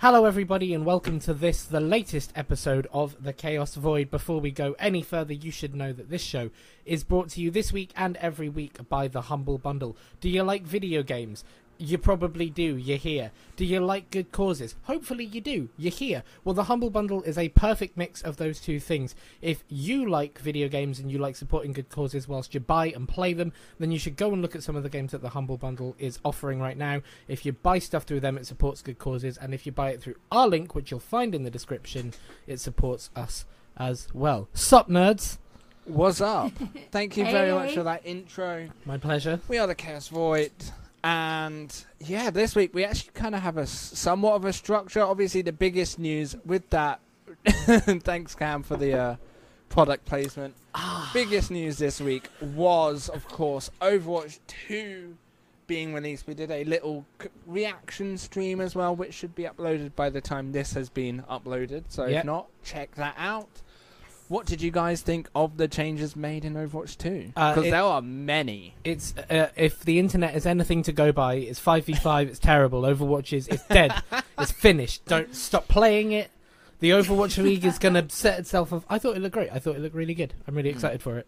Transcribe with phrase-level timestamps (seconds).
[0.00, 4.12] Hello, everybody, and welcome to this, the latest episode of The Chaos Void.
[4.12, 6.50] Before we go any further, you should know that this show
[6.86, 9.96] is brought to you this week and every week by The Humble Bundle.
[10.20, 11.42] Do you like video games?
[11.80, 12.76] You probably do.
[12.76, 13.30] You're here.
[13.54, 14.74] Do you like good causes?
[14.82, 15.68] Hopefully you do.
[15.76, 16.24] You're here.
[16.44, 19.14] Well, the Humble Bundle is a perfect mix of those two things.
[19.40, 23.08] If you like video games and you like supporting good causes whilst you buy and
[23.08, 25.28] play them, then you should go and look at some of the games that the
[25.28, 27.00] Humble Bundle is offering right now.
[27.28, 30.02] If you buy stuff through them, it supports good causes, and if you buy it
[30.02, 32.12] through our link, which you'll find in the description,
[32.48, 33.44] it supports us
[33.76, 34.48] as well.
[34.52, 35.38] Sup, nerds?
[35.84, 36.52] What's up?
[36.90, 38.68] Thank you very much for that intro.
[38.84, 39.40] My pleasure.
[39.48, 40.52] We are the Chaos Void.
[41.04, 45.00] And yeah, this week we actually kind of have a somewhat of a structure.
[45.00, 47.00] Obviously, the biggest news with that,
[47.46, 49.16] thanks Cam for the uh,
[49.68, 50.54] product placement.
[51.12, 55.16] biggest news this week was, of course, Overwatch 2
[55.66, 56.26] being released.
[56.26, 60.20] We did a little c- reaction stream as well, which should be uploaded by the
[60.20, 61.84] time this has been uploaded.
[61.90, 62.18] So Yep.
[62.20, 63.48] if not, check that out.
[64.28, 67.32] What did you guys think of the changes made in Overwatch 2?
[67.34, 68.74] Uh, Because it- there are many.
[68.84, 72.28] It's uh, if the internet is anything to go by, it's five v five.
[72.28, 72.82] It's terrible.
[72.82, 73.92] Overwatch is it's dead.
[74.38, 75.04] it's finished.
[75.06, 76.30] Don't stop playing it.
[76.80, 78.84] The Overwatch League is going to set itself up.
[78.88, 79.50] I thought it looked great.
[79.52, 80.34] I thought it looked really good.
[80.46, 81.26] I'm really excited for it.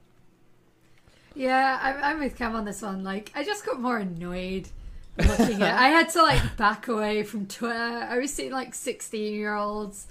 [1.34, 3.02] Yeah, I'm, I'm with Cam on this one.
[3.04, 4.68] Like, I just got more annoyed
[5.18, 5.74] looking at.
[5.80, 7.74] I had to like back away from Twitter.
[7.74, 10.06] I was seeing like 16 year olds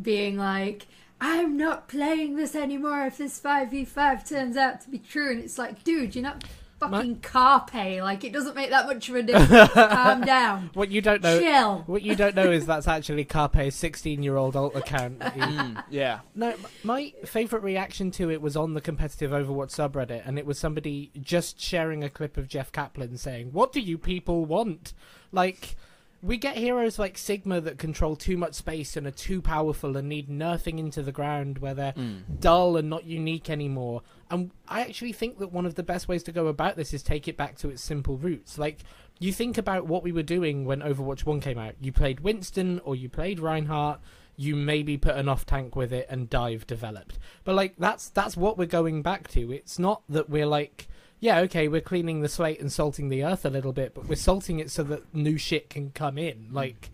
[0.00, 0.86] being like,
[1.20, 5.58] "I'm not playing this anymore if this 5v5 turns out to be true." And it's
[5.58, 6.44] like, dude, you're not
[6.80, 8.00] fucking Carpe.
[8.00, 9.70] Like, it doesn't make that much of a difference.
[9.74, 10.70] Calm down.
[10.74, 11.84] What you don't know, Chill.
[11.86, 15.20] what you don't know is that's actually Carpe's 16-year-old alt account.
[15.40, 16.20] Mm, yeah.
[16.34, 16.54] No,
[16.84, 21.10] my favorite reaction to it was on the competitive Overwatch subreddit, and it was somebody
[21.20, 24.92] just sharing a clip of Jeff Kaplan saying, "What do you people want?"
[25.32, 25.76] Like,
[26.22, 30.08] we get heroes like Sigma that control too much space and are too powerful and
[30.08, 32.40] need nerfing into the ground, where they're Mm.
[32.40, 34.02] dull and not unique anymore.
[34.30, 37.02] And I actually think that one of the best ways to go about this is
[37.02, 38.58] take it back to its simple roots.
[38.58, 38.80] Like,
[39.18, 41.74] you think about what we were doing when Overwatch 1 came out.
[41.80, 44.00] You played Winston or you played Reinhardt,
[44.36, 47.18] you maybe put an off tank with it and dive developed.
[47.44, 49.52] But like that's that's what we're going back to.
[49.52, 50.88] It's not that we're like
[51.20, 54.16] yeah, okay, we're cleaning the slate and salting the earth a little bit, but we're
[54.16, 56.48] salting it so that new shit can come in.
[56.50, 56.54] Mm.
[56.54, 56.90] Like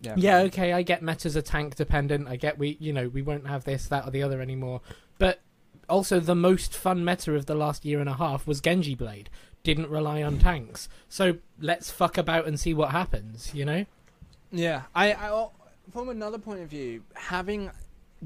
[0.00, 0.14] Yeah.
[0.16, 2.28] yeah, okay, I get metas are tank dependent.
[2.28, 4.80] I get we, you know, we won't have this, that, or the other anymore.
[5.18, 5.40] But
[5.88, 9.28] also, the most fun meta of the last year and a half was Genji Blade.
[9.62, 10.88] Didn't rely on tanks.
[11.08, 13.50] So let's fuck about and see what happens.
[13.54, 13.86] You know?
[14.52, 14.82] Yeah.
[14.94, 15.48] I, I
[15.90, 17.70] from another point of view, having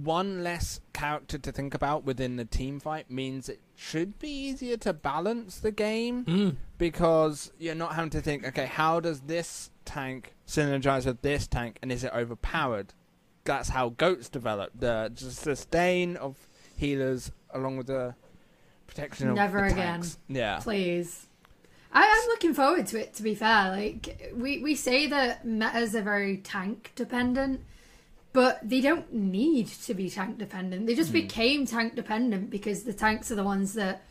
[0.05, 4.77] one less character to think about within the team fight means it should be easier
[4.79, 6.57] to balance the game Mm.
[6.79, 11.79] because you're not having to think, okay, how does this tank synergize with this tank
[11.83, 12.95] and is it overpowered?
[13.45, 14.73] That's how goats develop.
[14.79, 16.37] The sustain of
[16.77, 18.15] healers along with the
[18.87, 19.77] protection of Never again.
[19.77, 20.19] tanks.
[20.29, 20.59] Yeah.
[20.61, 21.27] Please.
[21.93, 23.15] I, I'm looking forward to it.
[23.15, 27.63] To be fair, like we we say that metas are very tank dependent,
[28.39, 30.87] but they don't need to be tank dependent.
[30.87, 34.05] They just became tank dependent because the tanks are the ones that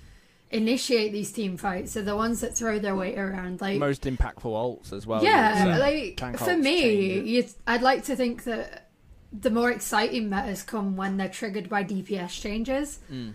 [0.52, 1.96] initiate these team fights.
[1.96, 3.62] Are the ones that throw their weight around.
[3.62, 5.24] Like Most impactful ults as well.
[5.24, 8.90] yeah, you'd like for me, I'd like to think that
[9.32, 13.00] the more exciting metas come when they're triggered by DPS changes.
[13.10, 13.32] Mm.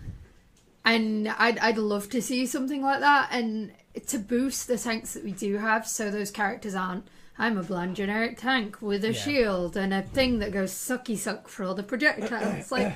[0.85, 3.71] And I'd I'd love to see something like that, and
[4.05, 7.07] to boost the tanks that we do have, so those characters aren't.
[7.37, 9.19] I'm a bland generic tank with a Yeah.
[9.19, 12.71] shield and a thing that goes sucky suck for all the projectiles.
[12.71, 12.95] like,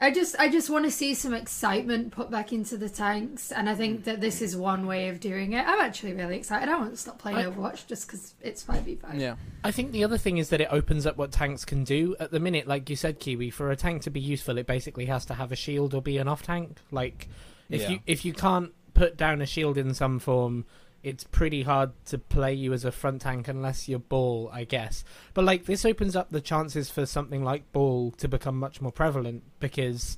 [0.00, 3.68] I just I just want to see some excitement put back into the tanks, and
[3.70, 5.64] I think that this is one way of doing it.
[5.66, 6.68] I'm actually really excited.
[6.68, 9.14] I won't want to stop playing I- Overwatch just because it's five v five.
[9.14, 9.36] Yeah.
[9.62, 12.16] I think the other thing is that it opens up what tanks can do.
[12.18, 15.06] At the minute, like you said, Kiwi, for a tank to be useful, it basically
[15.06, 16.78] has to have a shield or be an off tank.
[16.90, 17.28] Like,
[17.70, 17.90] if Yeah.
[17.90, 20.66] you if you can't put down a shield in some form,
[21.02, 25.04] it's pretty hard to play you as a front tank unless you're ball, I guess.
[25.34, 28.92] But like this opens up the chances for something like ball to become much more
[28.92, 30.16] prevalent because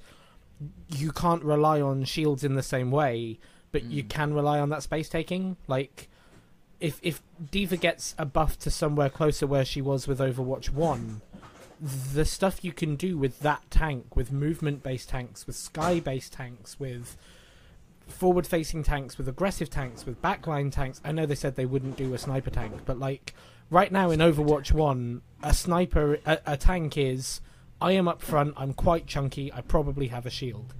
[0.88, 3.38] you can't rely on shields in the same way,
[3.72, 4.08] but you Mm.
[4.08, 5.56] can rely on that space taking.
[5.66, 6.08] Like
[6.80, 11.22] if if D.Va gets a buff to somewhere closer where she was with Overwatch One,
[11.80, 16.34] the stuff you can do with that tank, with movement based tanks, with sky based
[16.34, 17.16] tanks, with
[18.06, 21.00] forward facing tanks, with aggressive tanks, with backline tanks.
[21.04, 23.34] I know they said they wouldn't do a sniper tank, but like
[23.70, 27.40] right now in Overwatch One, a sniper a, a tank is
[27.80, 30.74] I am up front, I'm quite chunky, I probably have a shield.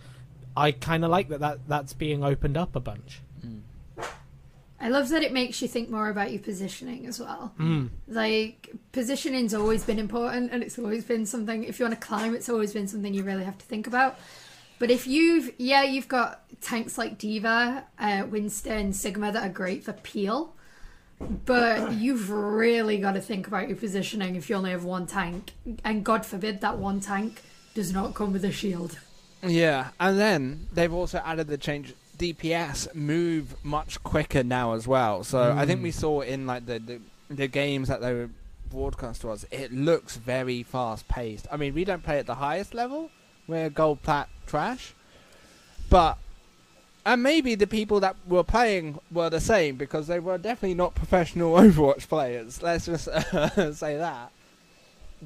[0.57, 3.21] I kind of like that, that that's being opened up a bunch.
[3.45, 3.63] Mm.
[4.81, 7.53] I love that it makes you think more about your positioning as well.
[7.59, 7.89] Mm.
[8.07, 11.65] Like positioning's always been important, and it's always been something.
[11.65, 14.19] If you want to climb, it's always been something you really have to think about.
[14.79, 19.85] But if you've, yeah, you've got tanks like D.Va, uh, Winston, Sigma that are great
[19.85, 20.55] for peel,
[21.21, 25.53] but you've really got to think about your positioning if you only have one tank,
[25.85, 27.43] and God forbid that one tank
[27.75, 28.99] does not come with a shield.
[29.43, 35.25] Yeah, and then they've also added the change DPS move much quicker now as well.
[35.25, 38.31] So I think we saw in like the, the the games that they were
[38.71, 41.47] broadcast to us, it looks very fast paced.
[41.51, 43.11] I mean, we don't play at the highest level.
[43.47, 44.95] We're gold plat trash,
[45.91, 46.19] but
[47.07, 50.95] and maybe the people that were playing were the same because they were definitely not
[50.95, 52.63] professional Overwatch players.
[52.63, 54.31] Let's just uh, say that.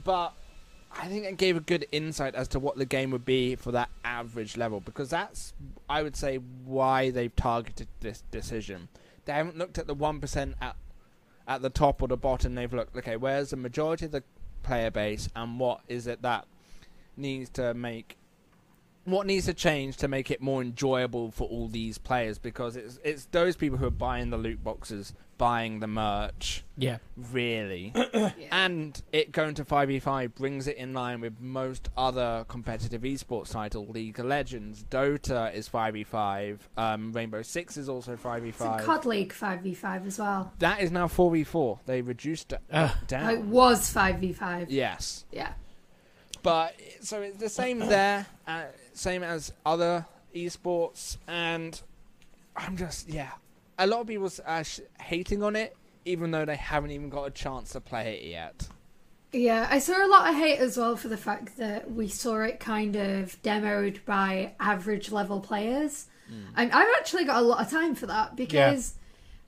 [0.02, 0.32] But
[0.90, 3.70] I think it gave a good insight as to what the game would be for
[3.72, 5.52] that average level because that's
[5.88, 8.88] I would say why they've targeted this decision.
[9.24, 10.76] They haven't looked at the one percent at
[11.46, 12.54] at the top or the bottom.
[12.54, 14.24] They've looked okay, where's the majority of the
[14.62, 16.46] player base and what is it that
[17.16, 18.16] needs to make
[19.10, 22.98] what needs to change to make it more enjoyable for all these players because it's
[23.04, 26.98] it's those people who are buying the loot boxes, buying the merch, Yeah.
[27.16, 27.92] really.
[28.50, 33.88] And it going to 5v5 brings it in line with most other competitive esports titles.
[33.90, 38.84] League of Legends, Dota is 5v5, um, Rainbow Six is also It's a 5v5.
[38.84, 40.52] COD League 5v5 as well.
[40.58, 41.80] That is now 4v4.
[41.86, 42.90] They reduced it Ugh.
[43.06, 43.30] down.
[43.30, 44.66] It was 5v5.
[44.70, 45.24] Yes.
[45.30, 45.52] Yeah.
[46.42, 48.62] But so it's the same there, uh,
[48.98, 51.80] same as other esports, and
[52.56, 53.32] I'm just yeah.
[53.78, 54.64] A lot of people are
[55.00, 58.68] hating on it, even though they haven't even got a chance to play it yet.
[59.32, 62.40] Yeah, I saw a lot of hate as well for the fact that we saw
[62.40, 66.06] it kind of demoed by average level players.
[66.28, 66.44] Hmm.
[66.56, 68.94] I'm, I've actually got a lot of time for that because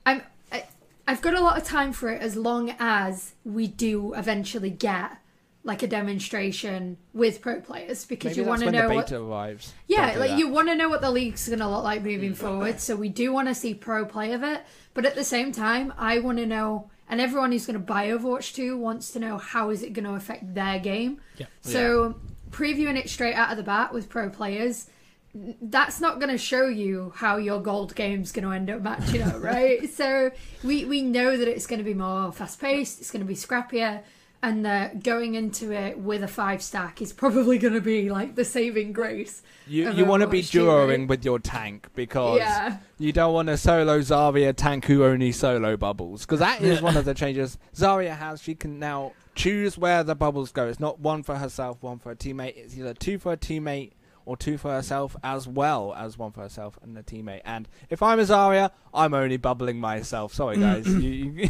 [0.05, 0.21] I'm
[0.51, 0.65] I,
[1.07, 5.17] I've got a lot of time for it as long as we do eventually get
[5.63, 9.73] like a demonstration with pro players because Maybe you want to know the what arrives.
[9.87, 10.39] Yeah, like that.
[10.39, 12.37] you want to know what the league's going to look like moving mm.
[12.37, 12.79] forward.
[12.79, 14.63] So we do want to see pro play of it,
[14.93, 18.07] but at the same time, I want to know, and everyone who's going to buy
[18.07, 21.21] Overwatch 2 wants to know how is it going to affect their game.
[21.37, 21.45] Yeah.
[21.61, 22.15] So
[22.49, 24.87] previewing it straight out of the bat with pro players,
[25.33, 29.21] that's not going to show you how your gold game's going to end up matching
[29.21, 29.87] up, right?
[29.93, 30.31] so
[30.63, 33.35] we we know that it's going to be more fast paced, it's going to be
[33.35, 34.01] scrappier.
[34.43, 38.33] And that going into it with a five stack is probably going to be like
[38.33, 39.43] the saving grace.
[39.67, 41.07] You you want to be Overwatch 2, duoing right?
[41.07, 42.77] with your tank because Yeah.
[42.97, 46.97] you don't want to solo Zarya tank who only solo bubbles because that is one
[46.97, 48.41] of the changes Zarya has.
[48.41, 50.67] She can now choose where the bubbles go.
[50.67, 52.57] It's not one for herself, one for a teammate.
[52.57, 53.91] It's either two for a teammate
[54.25, 57.41] or two for herself as well as one for herself and a teammate.
[57.45, 60.33] And if I'm a Zarya, I'm only bubbling myself.
[60.33, 61.47] Sorry guys, you,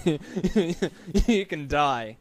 [0.54, 0.76] you
[1.28, 2.18] you can die.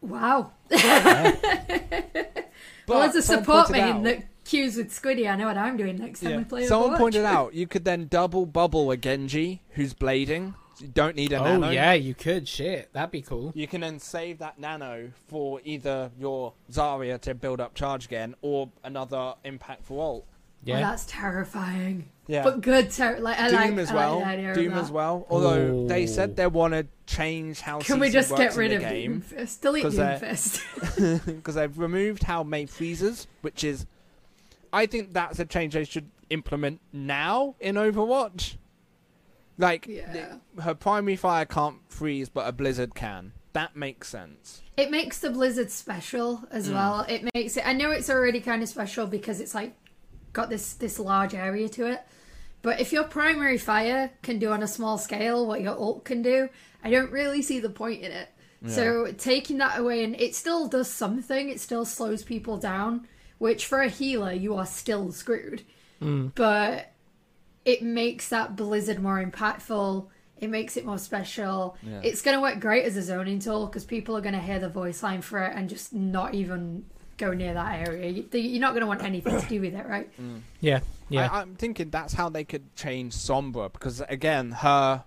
[0.00, 0.52] Wow.
[0.68, 0.80] But
[2.88, 5.76] well, as a support pointed main out- that queues with Squiddy, I know what I'm
[5.76, 6.98] doing next time we play Someone Overwatch.
[6.98, 10.54] pointed out you could then double bubble a Genji who's blading.
[10.80, 11.70] You don't need a Oh nano.
[11.70, 12.48] yeah, you could.
[12.48, 13.52] Shit, that'd be cool.
[13.54, 18.34] You can then save that nano for either your Zarya to build up charge again
[18.40, 20.24] or another impact for ult.
[20.26, 20.80] Oh, Yeah.
[20.80, 22.08] that's terrifying.
[22.30, 22.44] Yeah.
[22.44, 22.90] But good.
[22.90, 24.18] Ter- like, I Doom like, as I like well.
[24.20, 24.80] the idea Doom that.
[24.84, 25.26] as well.
[25.28, 26.06] Although they Ooh.
[26.06, 29.60] said they want to change how Can we just get rid of the game Doomfist?
[29.60, 31.24] Delete 'Cause they're- Doomfist.
[31.36, 33.84] because they've removed how Mei freezes, which is,
[34.72, 38.54] I think that's a change they should implement now in Overwatch.
[39.58, 40.36] Like, Yeah.
[40.56, 43.32] the- her primary fire can't freeze, but a blizzard can.
[43.52, 44.62] That makes sense.
[44.76, 46.72] it makes the Blizzard special as Mm.
[46.72, 47.00] well.
[47.06, 47.66] It makes it.
[47.66, 49.74] I know it's already kind of special because it's like
[50.32, 52.00] got this this large area to it.
[52.62, 56.22] But if your primary fire can do on a small scale what your ult can
[56.22, 56.48] do,
[56.84, 58.28] I don't really see the point in it.
[58.66, 61.48] So taking that away, and it still does something.
[61.48, 65.62] It still slows people down, which for a healer you are still screwed.
[65.98, 66.28] Hmm.
[66.34, 66.92] But
[67.64, 70.08] it makes that blizzard more impactful.
[70.38, 71.78] It makes it more special.
[71.82, 72.00] Yeah.
[72.02, 74.58] It's going to work great as a zoning tool because people are going to hear
[74.58, 76.84] the voice line for it and just not even
[77.20, 78.10] go near that area.
[78.10, 80.10] You- You're not going to want anything to do with it, right?
[80.20, 80.40] Mm.
[80.60, 81.28] Yeah, yeah.
[81.30, 85.04] I, I'm thinking that's how they could change Sombra because again, her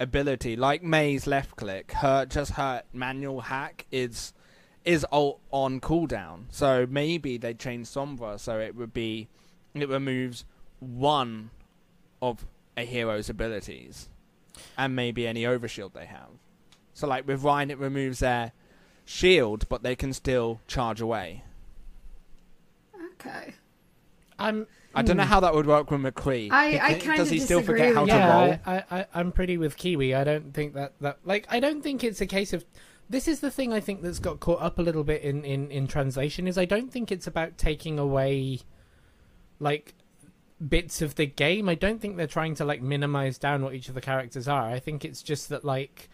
[0.00, 4.32] ability, like Mei's left click, her just her manual hack is
[4.84, 6.44] is alt on cooldown.
[6.50, 9.28] So maybe they change Sombra so it would be
[9.74, 10.44] it removes
[10.80, 11.50] one
[12.22, 14.08] of a hero's abilities
[14.78, 16.30] and maybe any overshield they have.
[16.94, 18.52] So like with Rein, it removes their
[19.04, 21.44] shield, but they can still charge away.
[23.20, 23.54] Okay.
[24.38, 24.66] I'm.
[24.92, 25.28] I don't know hmm.
[25.28, 26.50] how that would work with McCree.
[26.50, 28.22] I- I Does kinda he still disagree forget how with to you.
[28.22, 28.46] roll?
[28.48, 30.14] Yeah, I, I, I, I'm pretty with Kiwi.
[30.14, 32.64] I don't think that that like I don't think it's a case of
[33.10, 35.68] this is the thing I think that's got caught up a little bit in, in,
[35.72, 38.60] in translation is I don't think it's about taking away
[39.58, 39.94] like
[40.66, 41.68] bits of the game.
[41.68, 44.68] I don't think they're trying to like minimize down what each of the characters are.
[44.68, 46.08] I think it's just that like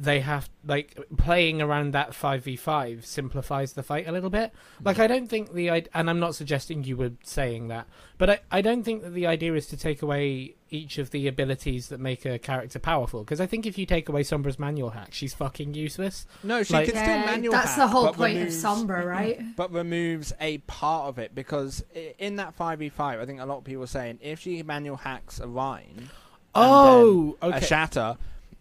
[0.00, 4.52] they have like playing around that 5v5 simplifies the fight a little bit
[4.82, 5.02] like mm.
[5.02, 8.60] i don't think the and i'm not suggesting you were saying that but I, I
[8.62, 12.24] don't think that the idea is to take away each of the abilities that make
[12.24, 15.74] a character powerful because i think if you take away sombra's manual hack she's fucking
[15.74, 19.04] useless No, she Like- can still manual that's hack, the whole point removes- of Sombra,
[19.18, 19.56] right?
[19.56, 21.84] But removes a part of it because
[22.18, 25.40] in that 5v5, I think a lot of people are saying if she manual hacks
[25.40, 26.08] a Rein,
[26.54, 28.16] oh a okay shatter,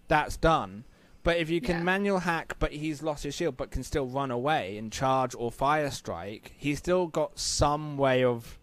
[0.07, 0.83] that's done.
[1.23, 1.83] But if you can Yeah.
[1.83, 5.51] manual hack, but he's lost his shield, but can still run away and charge or
[5.51, 8.57] fire strike, he's still got some way of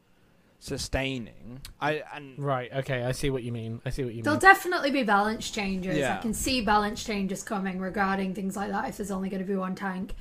[0.58, 1.60] sustaining.
[1.80, 4.24] I and right okay i see what you mean i see what you mean.
[4.24, 5.96] There'll definitely be balance changes.
[5.96, 6.18] Yeah.
[6.18, 9.46] I can see balance changes coming regarding things like that if there's only going to
[9.46, 10.14] be one tank.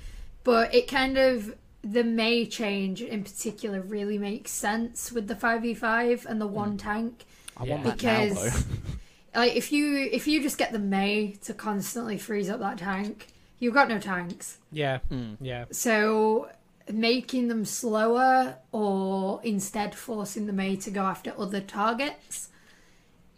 [0.43, 6.25] But it kind of the Mei change in particular really makes sense with the 5v5
[6.25, 6.53] and the hmm.
[6.53, 7.25] one tank
[7.57, 7.81] I Yeah.
[7.83, 8.61] that because though.
[9.35, 13.27] like if you if you just get the Mei to constantly freeze up that tank,
[13.59, 14.57] you've got no tanks.
[14.71, 15.37] yeah Mm.
[15.41, 16.49] yeah So
[16.91, 22.49] making them slower or instead forcing the Mei to go after other targets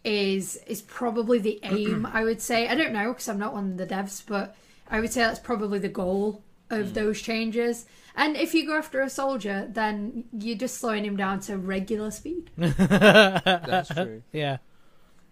[0.04, 2.68] is is probably the aim I would say.
[2.68, 4.56] I don't know because I'm not one of the devs, but
[4.90, 7.86] I would say that's probably the goal of those changes.
[8.14, 12.10] And if you go after a soldier, then you're just slowing him down to regular
[12.10, 12.50] speed.
[12.56, 14.22] That's true.
[14.32, 14.58] yeah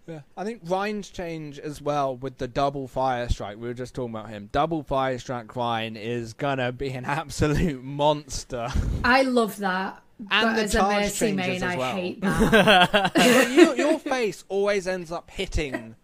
[0.07, 3.57] Yeah, I think Rein's change as well with the double fire strike.
[3.57, 4.47] We were just talking about him.
[4.53, 8.69] Double fire strike Rein is gonna be an absolute monster.
[9.03, 10.01] I love that.
[10.19, 11.95] And but the as a charge Mercy main, as I well.
[11.95, 13.51] hate that.
[13.55, 15.95] your, your face always ends up hitting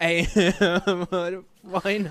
[0.00, 0.26] a
[1.62, 2.10] Rein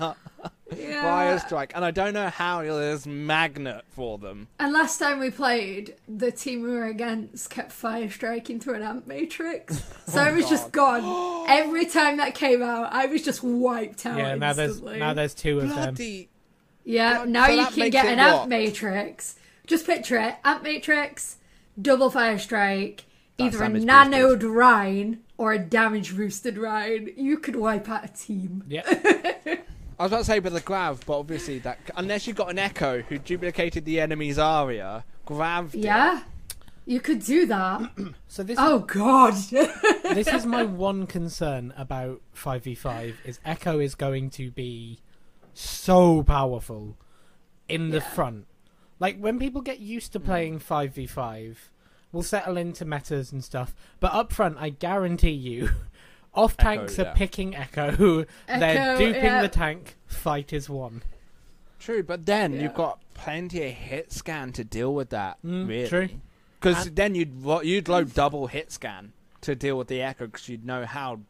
[0.76, 1.02] Yeah.
[1.02, 4.48] fire strike, and I don't know how there's magnet for them.
[4.58, 8.82] And last time we played, the team we were against kept fire striking through an
[8.82, 9.82] amp matrix.
[10.06, 11.46] So I oh, was just gone.
[11.48, 14.18] Every time that came out, I was just wiped out.
[14.18, 16.28] yeah now there's now there's two of them Bloody
[16.84, 18.48] Yeah, God, now so you can get an amp what?
[18.48, 19.36] matrix.
[19.66, 21.36] Just picture it: amp matrix,
[21.80, 23.04] double fire strike,
[23.38, 27.12] That's either a damage nanoed Rein or a damage boosted Rein.
[27.16, 28.64] You could wipe out a team.
[28.68, 28.82] yeah
[29.98, 32.58] I was about to say with the grav, but obviously that unless you got an
[32.58, 35.72] echo who duplicated the enemy's aria, grav.
[35.72, 35.84] did.
[35.84, 36.22] Yeah,
[36.86, 37.90] you could do that.
[38.28, 39.34] so this oh God.
[39.50, 44.98] this is my one concern about 5v5 is echo is going to be
[45.52, 46.96] so powerful
[47.68, 48.02] in the Yeah.
[48.10, 48.46] front
[48.98, 50.24] like when people get used to mm.
[50.24, 51.56] playing 5v5
[52.12, 55.70] we'll settle into metas and stuff but up front i guarantee you
[56.34, 57.04] off Echo, tanks yeah.
[57.04, 57.90] are picking echo,
[58.46, 58.60] they're
[58.92, 59.42] Echo, duping yeah.
[59.42, 61.02] the tank fight is won
[61.78, 62.62] True, but then Yeah.
[62.62, 65.36] you've got plenty of hit scan to deal with that.
[65.44, 65.88] Mm, really.
[65.88, 66.08] true.
[66.58, 69.12] Because And- then you'd ro- you'd load double hit scan
[69.42, 71.20] to deal with the echo because you'd know how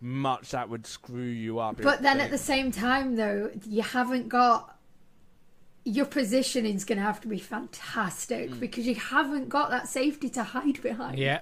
[0.00, 1.78] much that would screw you up.
[1.78, 4.76] if But then they- at the same time, though, you haven't got
[5.84, 8.60] your positioning's going to have to be fantastic Mm.
[8.60, 11.18] because you haven't got that safety to hide behind.
[11.18, 11.40] yeah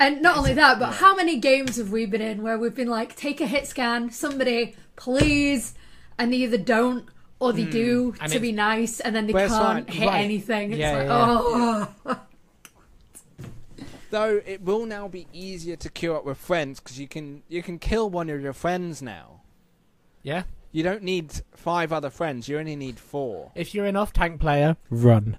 [0.00, 2.88] And not only that, but how many games have we been in where we've been
[2.88, 5.74] like, take a hit scan, somebody, please,
[6.18, 7.06] and they either don't
[7.40, 8.22] or they do Hmm.
[8.22, 10.24] And to it's- be nice, and then they But can't like- hit right.
[10.24, 10.72] anything.
[10.72, 12.04] It's Yeah, like, yeah, oh,
[14.10, 17.62] though it will now be easier to queue up with friends because you can you
[17.62, 19.40] can kill one of your friends now.
[20.22, 22.48] yeah You don't need five other friends.
[22.48, 23.50] You only need four.
[23.54, 25.38] if you're an off tank player run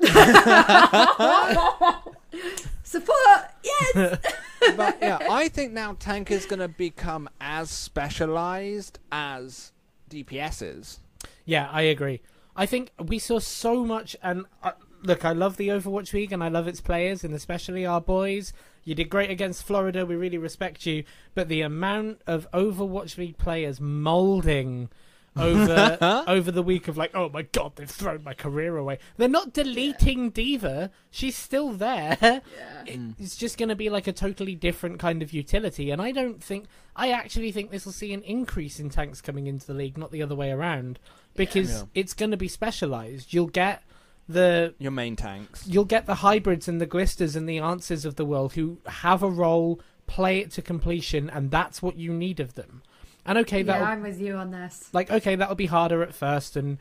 [2.86, 4.18] support, yes.
[4.76, 9.72] but yeah, I think now tank is going to become as specialized as
[10.10, 10.98] DPSs.
[11.44, 12.20] Yeah, I agree.
[12.54, 16.42] I think we saw so much, and uh, look, I love the Overwatch League and
[16.42, 18.52] I love its players, and especially our boys.
[18.84, 20.06] You did great against Florida.
[20.06, 21.02] We really respect you.
[21.34, 24.88] But the amount of Overwatch League players molding
[25.36, 28.98] over over the week of like, oh my god, they've thrown my career away.
[29.16, 30.90] They're not deleting D.Va.
[31.10, 32.18] She's still there.
[32.20, 32.40] Yeah.
[33.18, 36.42] It's just going to be like a totally different kind of utility, and I don't
[36.42, 39.98] think I actually think this will see an increase in tanks coming into the league,
[39.98, 40.98] not the other way around,
[41.34, 41.82] because Yeah.
[41.94, 43.32] it's going to be specialized.
[43.34, 43.82] You'll get
[44.28, 45.66] the Your main tanks.
[45.66, 49.22] you'll get the hybrids and the glisters and the answers of the world who have
[49.22, 52.82] a role, play it to completion, and that's what you need of them.
[53.26, 54.88] And okay, yeah, that I'm with you on this.
[54.92, 56.78] like okay, that'll be harder at first, and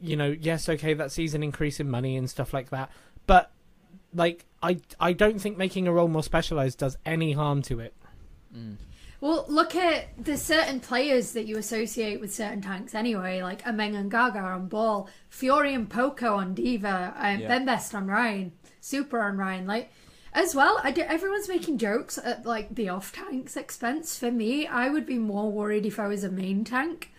[0.00, 2.90] you know, yes, okay, that sees an increase in money and stuff like that,
[3.26, 3.50] but
[4.14, 7.94] like I I don't think making a role more specialized does any harm to it.
[8.56, 8.76] Mm.
[9.20, 13.96] Well, look at the certain players that you associate with certain tanks anyway, like Ameng
[13.96, 17.58] and Gaga on ball, Fiori and Poko on D.Va, and Yeah.
[17.58, 19.66] BenBest on Rein, Super on Rein.
[19.66, 19.90] Like,
[20.38, 24.18] as well, I do, everyone's making jokes at like the off tank's expense.
[24.18, 27.10] For me, I would be more worried if I was a main tank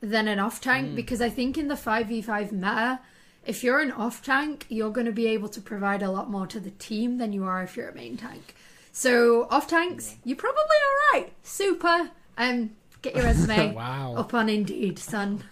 [0.00, 3.00] than an off tank because I think in the 5v5 meta,
[3.44, 6.46] if you're an off tank, you're going to be able to provide a lot more
[6.46, 8.54] to the team than you are if you're a main tank.
[8.92, 11.32] So off tanks, you're probably all right.
[11.42, 12.10] Super.
[12.38, 12.70] Um,
[13.02, 14.14] get your resume Wow.
[14.16, 15.44] up on Indeed, son.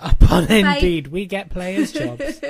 [0.00, 2.22] Up Upon indeed, we get players' jobs.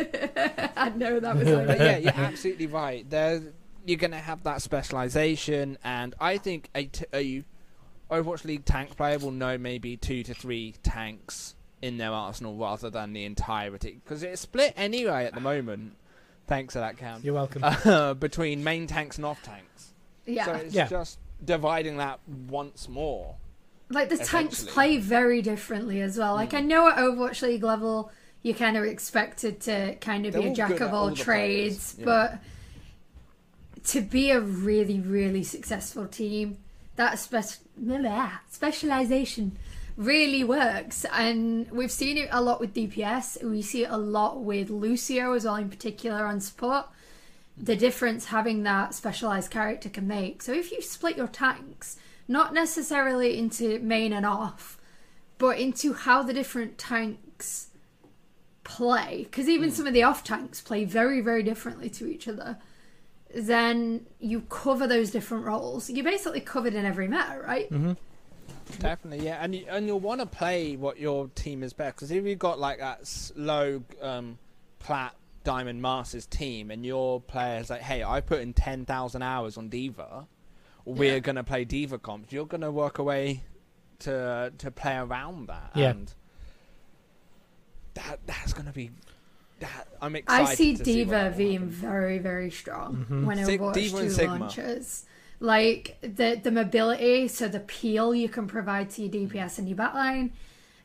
[0.76, 3.08] I know that was like, yeah, you're absolutely right.
[3.08, 3.40] There,
[3.86, 7.44] you're going to have that specialization, and I think a, t- a
[8.14, 12.90] Overwatch League tank player will know maybe two to three tanks in their arsenal rather
[12.90, 15.94] than the entirety, because it's split anyway at the moment.
[16.46, 17.20] Thanks for that, Cam.
[17.22, 17.62] You're welcome.
[17.84, 19.92] Uh, between main tanks and off tanks,
[20.26, 20.44] yeah.
[20.46, 20.88] so it's Yeah.
[20.88, 23.36] just dividing that once more.
[23.90, 26.34] like the tanks play very differently as well.
[26.34, 28.10] Like I know at Overwatch League level,
[28.42, 31.94] you're kind of expected to kind of They're be a jack of all all trades,
[31.94, 32.04] players, yeah.
[32.04, 32.38] but
[33.88, 36.58] to be a really, really successful team,
[36.96, 39.56] that blah, specialization
[39.96, 41.06] really works.
[41.12, 43.42] And we've seen it a lot with DPS.
[43.42, 46.86] We see it a lot with Lucio as well, in particular on support.
[47.56, 50.42] The difference having that specialized character can make.
[50.42, 51.96] So if you split your tanks,
[52.28, 54.78] not necessarily into main and off,
[55.38, 57.68] but into how the different tanks
[58.64, 59.72] play, because even mm.
[59.72, 62.58] some of the off tanks play very, very differently to each other
[63.34, 65.88] then you cover those different roles.
[65.90, 67.68] You're basically covered in every meta, right?
[67.68, 67.92] hmm
[68.80, 72.10] Definitely, yeah, and you, and you'll want to play what your team is best because
[72.10, 74.38] if you've got like that s- low um,
[74.78, 79.56] plat diamond masters team and your players like, hey, I put in ten thousand hours
[79.56, 80.26] on D.Va,
[80.84, 81.18] we're Yeah.
[81.20, 82.30] gonna play D.Va comps.
[82.30, 83.42] You're gonna work away
[84.00, 85.90] to to play around that, Yeah.
[85.90, 86.12] and
[87.94, 89.07] that that's gonna be that.
[90.00, 90.46] I'm excited.
[90.48, 91.68] I see to see D.Va that being happen.
[91.70, 93.24] very, very strong Mhm.
[93.24, 95.04] when Sig- Overwatch D.Va 2 launches.
[95.40, 99.78] Like the the mobility, so the peel you can provide to your DPS and your
[99.78, 100.30] backline,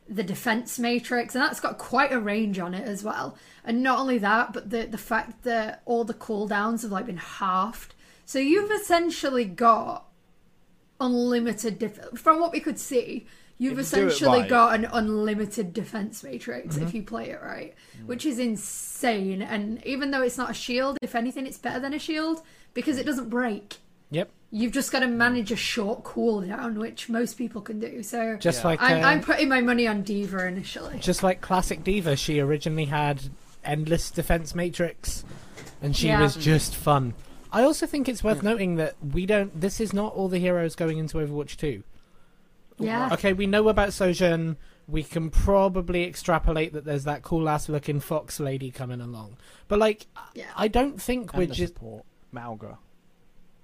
[0.07, 3.35] the defense matrix, and that's got quite a range on it as well.
[3.63, 7.17] And not only that, but the the fact that all the cooldowns have like been
[7.17, 7.95] halved.
[8.25, 10.05] So you've essentially got
[10.99, 13.25] unlimited def- from what we could see.
[13.59, 14.49] You've If you essentially right.
[14.49, 16.87] got an unlimited defense matrix Mm-hmm.
[16.87, 17.73] if you play it right,
[18.05, 19.41] which is insane.
[19.41, 22.41] And even though it's not a shield, if anything, it's better than a shield
[22.73, 23.77] because it doesn't break.
[24.11, 24.29] Yep.
[24.51, 28.03] You've just got to manage a short cooldown, which most people can do.
[28.03, 28.67] So Just Yeah.
[28.67, 30.99] like I'm, uh, I'm putting my money on D.Va initially.
[30.99, 33.21] just like classic D.Va, she originally had
[33.63, 35.23] endless defense matrix,
[35.81, 36.21] and she Yeah.
[36.21, 37.13] was just fun.
[37.51, 39.59] I also think it's worth noting that we don't.
[39.59, 41.83] This is not all the heroes going into Overwatch 2.
[42.79, 43.09] Yeah.
[43.13, 44.57] Okay, we know about Sojourn.
[44.87, 49.37] We can probably extrapolate that there's that cool ass looking fox lady coming along.
[49.67, 50.45] But like, Yeah.
[50.57, 51.73] I don't think And we're the just.
[51.75, 52.77] support Mauga.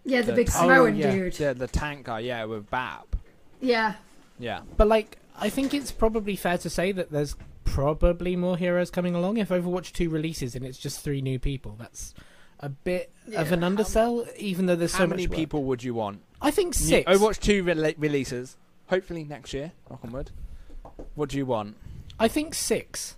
[0.06, 1.12] Yeah, the, The- big oh, Samoan yeah.
[1.12, 1.40] dude.
[1.40, 2.20] Yeah, the tank guy.
[2.20, 3.16] Yeah, with Bap.
[3.60, 3.96] Yeah.
[4.40, 4.62] Yeah.
[4.78, 9.14] But like, I think it's probably fair to say that there's probably more heroes coming
[9.16, 9.38] along.
[9.38, 12.14] If Overwatch 2 releases and it's just three new people, that's
[12.62, 14.26] a bit of an undersell.
[14.38, 15.36] Even though there's so many much work.
[15.38, 16.22] people would you want?
[16.42, 17.12] I think New- six.
[17.12, 18.56] Overwatch 2 rela- releases,
[18.90, 20.32] hopefully next year, knock on wood.
[21.16, 21.78] What do you want?
[22.20, 23.16] I think six.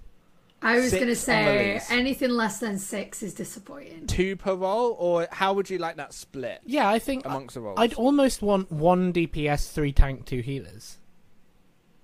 [0.63, 4.05] I was going to say anything less than six is disappointing.
[4.05, 7.61] Two per role, or how would you like that split Yeah, I think amongst the
[7.61, 7.79] roles?
[7.79, 10.97] I'd almost want one DPS, three tank, two healers.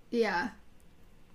[0.09, 0.49] Yeah.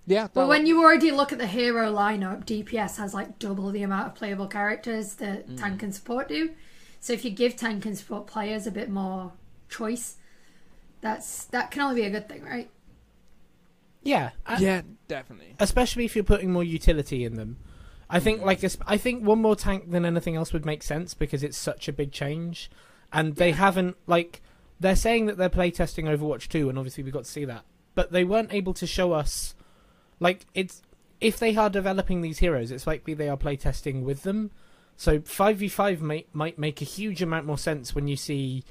[0.07, 3.83] yeah, Well, when you already look at the hero lineup, DPS has like double the
[3.85, 5.61] amount of playable characters that Mm.
[5.61, 6.51] tank and support do.
[6.99, 9.33] So if you give tank and support players a bit more
[9.68, 10.16] choice,
[11.03, 12.71] that's that can only be a good thing, right?
[14.03, 15.55] Yeah, a- yeah, definitely.
[15.61, 17.59] especially if you're putting more utility in them.
[18.11, 18.45] I think Mm.
[18.47, 21.88] like I think one more tank than anything else would make sense because it's such
[21.88, 22.71] a big change,
[23.12, 23.57] and they Yeah.
[23.57, 24.43] haven't like
[24.81, 28.11] they're saying that they're playtesting Overwatch 2, and obviously we got to see that, but
[28.11, 29.55] they weren't able to show us
[30.19, 30.83] like it's
[31.21, 34.51] if they are developing these heroes, it's likely they are playtesting with them.
[34.97, 38.65] So five v five might might make a huge amount more sense when you see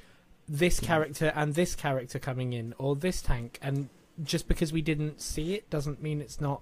[0.52, 3.88] this character and this character coming in, or this tank, and
[4.22, 6.62] just because we didn't see it doesn't mean it's not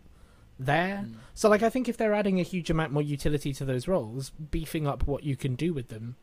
[0.60, 1.06] there.
[1.08, 1.16] Mm.
[1.34, 4.30] So, like, I think if they're adding a huge amount more utility to those roles,
[4.52, 6.16] beefing up what you can do with them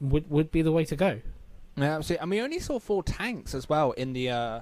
[0.00, 1.20] would would be the way to go.
[1.76, 2.22] Yeah, absolutely.
[2.22, 4.60] And we only saw four tanks as well in the uh,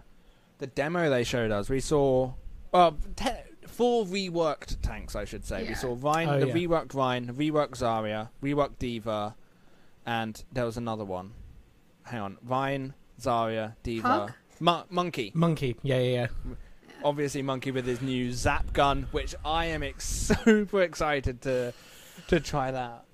[0.59, 1.69] the demo they showed us.
[1.69, 2.33] We saw
[2.73, 5.65] uh, te- four reworked tanks, I should say.
[5.65, 5.69] Yeah.
[5.69, 6.55] We saw Rein, Oh, the yeah.
[6.55, 9.35] reworked Rein, the reworked Zarya, reworked D.Va,
[10.07, 11.33] and there was another one.
[12.05, 14.09] Hang on, Rein, Zarya, D.Va.
[14.09, 14.33] Hug?
[14.61, 15.31] Mon- monkey.
[15.35, 15.77] Monkey.
[15.83, 16.55] Yeah, yeah, yeah.
[17.05, 20.05] Obviously, monkey with his new zap gun, which I am ex-
[20.45, 21.73] super excited to
[22.29, 23.05] to try that.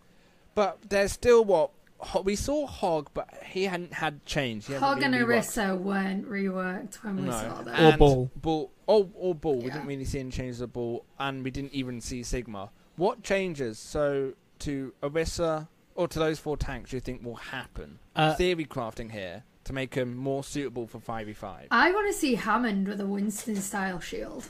[0.54, 1.70] But there's still what
[2.00, 4.66] Ho- we saw Hog, but he hadn't had change.
[4.66, 5.46] He Hog and reworked.
[5.56, 7.30] Orisa weren't reworked when we No.
[7.30, 7.68] saw them.
[7.74, 8.30] Or And Ball.
[8.36, 8.70] Ball.
[8.86, 9.56] Oh, or ball.
[9.56, 12.70] We didn't really see any changes of ball, and we didn't even see Sigma.
[12.96, 17.98] What changes so to Orisa or to those four tanks do you think will happen?
[18.18, 21.68] Uh, Theory crafting here to make them more suitable for five v five.
[21.70, 24.48] I want to see Hammond with a Winston style shield.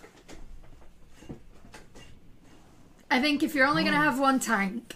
[3.10, 4.94] I think if you're only going to have one tank,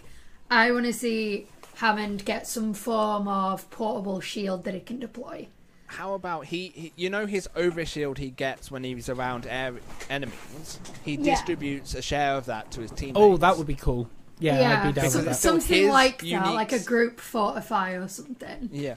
[0.49, 5.47] I want to see Hammond get some form of portable shield that he can deploy.
[5.87, 6.93] How about he, he?
[6.95, 9.75] You know his overshield he gets when he's around air
[10.09, 10.79] enemies.
[11.03, 11.35] He Yeah.
[11.35, 13.17] distributes a share of that to his teammates.
[13.19, 14.09] oh, that would be cool.
[14.39, 15.35] Yeah, I'd be down Because with that.
[15.35, 18.69] something his like that, unique like a group fortify or something.
[18.71, 18.95] Yeah.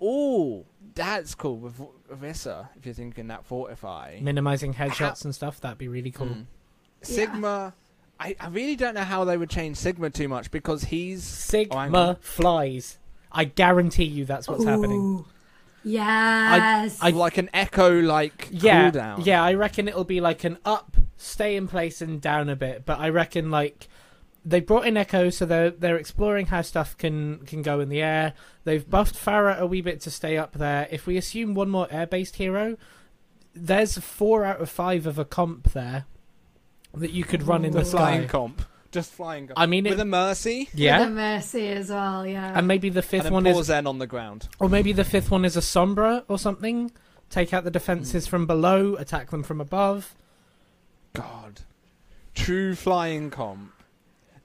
[0.00, 1.80] Oh, that's cool with
[2.12, 2.68] Orisa.
[2.76, 4.18] If you're thinking that fortify.
[4.20, 6.28] Minimizing headshots and stuff, that'd be really cool.
[6.28, 6.44] Mm.
[7.02, 7.74] Sigma.
[8.20, 11.90] I, I really don't know how they would change Sigma too much because he's Sigma
[11.94, 12.98] Oh, flies.
[13.30, 15.24] I guarantee you that's what's happening.
[15.88, 15.92] Ooh.
[15.92, 16.98] Yes.
[17.00, 19.24] I- like an echo like Yeah, cooldown.
[19.26, 19.42] yeah.
[19.42, 22.84] I reckon it'll be like an up, stay in place, and down a bit.
[22.86, 23.88] But I reckon like
[24.44, 28.00] they brought in Echo, so they're they're exploring how stuff can can go in the
[28.00, 28.32] air.
[28.64, 30.88] They've buffed Pharah a wee bit to stay up there.
[30.90, 32.76] If we assume one more air based hero,
[33.54, 36.06] there's four out of five of a comp there
[36.94, 37.84] that you could run in the Ooh.
[37.84, 37.98] sky.
[37.98, 38.62] flying comp.
[38.90, 39.58] Just flying comp.
[39.58, 41.02] I mean, with it, a mercy With yeah.
[41.06, 42.52] a mercy as well, yeah.
[42.56, 44.48] And maybe the fifth and one then is, Zen on the ground.
[44.58, 46.90] or maybe the fifth one is a Sombra or something.
[47.28, 48.30] Take out the defenses Hmm.
[48.30, 50.14] from below, attack them from above.
[51.12, 51.60] God,
[52.34, 53.72] true flying comp.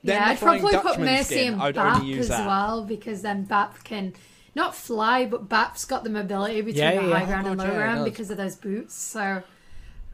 [0.03, 2.45] Then yeah, I'd Flying probably put Mercy skin, and I'd Bap as that.
[2.45, 4.13] well because then Bap can
[4.53, 7.19] not fly, but Bap's got the mobility between Yeah, the yeah.
[7.19, 8.93] high ground Oh, and low yeah, ground because of those boots.
[8.95, 9.43] So,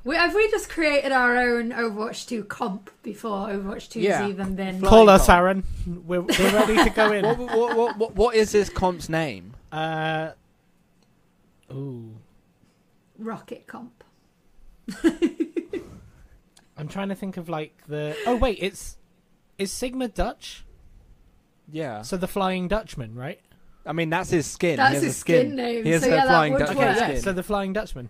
[0.03, 4.27] we, have we just created our own Overwatch 2 comp before Overwatch 2's Yeah.
[4.27, 4.79] even been?
[4.79, 5.29] Fly- Call Flying us.
[5.29, 5.63] Aaron.
[6.05, 7.25] We're, we're ready to go in.
[7.38, 9.53] what, what, what, what, what is this comp's name?
[9.71, 10.31] Uh,
[11.71, 12.15] ooh,
[13.17, 14.03] Rocket comp.
[16.77, 18.15] I'm trying to think of like the.
[18.25, 18.97] Oh wait, it's
[19.57, 20.63] is Sigma Dutch?
[21.71, 23.39] Yeah, So the Flying Dutchman, right?
[23.85, 24.77] I mean that's his skin.
[24.77, 25.41] That's he has his a skin.
[25.47, 26.88] skin name, He has so a yeah, that flying would Dutchman work.
[26.88, 27.07] Okay, Yeah.
[27.07, 27.13] yeah.
[27.15, 27.23] skin.
[27.23, 28.09] So the Flying Dutchman.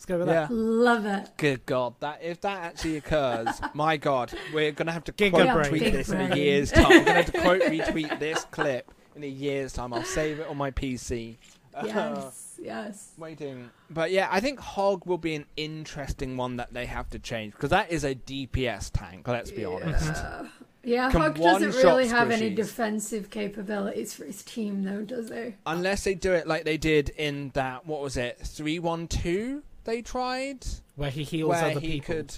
[0.00, 0.46] Let's go with yeah.
[0.46, 0.50] that.
[0.50, 1.28] Love it.
[1.36, 5.52] Good God, that if that actually occurs, my God, we're gonna have to Giga quote
[5.52, 5.68] brain.
[5.68, 6.88] tweet Big this in a year's time.
[6.88, 9.92] We're gonna have to quote retweet this clip in a year's time.
[9.92, 11.36] I'll save it on my PC.
[11.84, 13.12] Yes, yes.
[13.18, 17.18] Waiting, but yeah, I think Hog will be an interesting one that they have to
[17.18, 19.28] change because that is a DPS tank.
[19.28, 20.06] Let's be honest.
[20.06, 20.46] Yeah,
[20.82, 25.28] yeah Can Hog doesn't one-shot really have any defensive capabilities for his team, though, does
[25.28, 25.56] he?
[25.66, 29.62] Unless they do it like they did in that what was it three one two
[29.90, 30.64] they tried
[30.96, 32.14] Where he heals where other he people.
[32.14, 32.34] could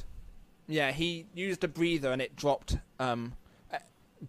[0.68, 3.34] yeah he used a breather and it dropped um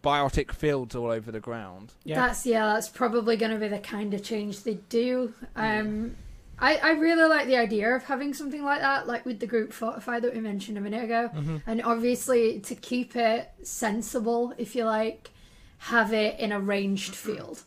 [0.03, 2.15] biotic fields all over the ground Yeah.
[2.15, 5.33] That's yeah, that's probably going to be the kind of change they do.
[5.55, 6.15] Um,
[6.59, 9.71] I I really like the idea of having something like that, like with the group
[9.71, 11.57] fortify that we mentioned a minute ago, Mm-hmm.
[11.67, 15.29] and obviously to keep it sensible, if you like,
[15.77, 17.61] have it in a ranged field.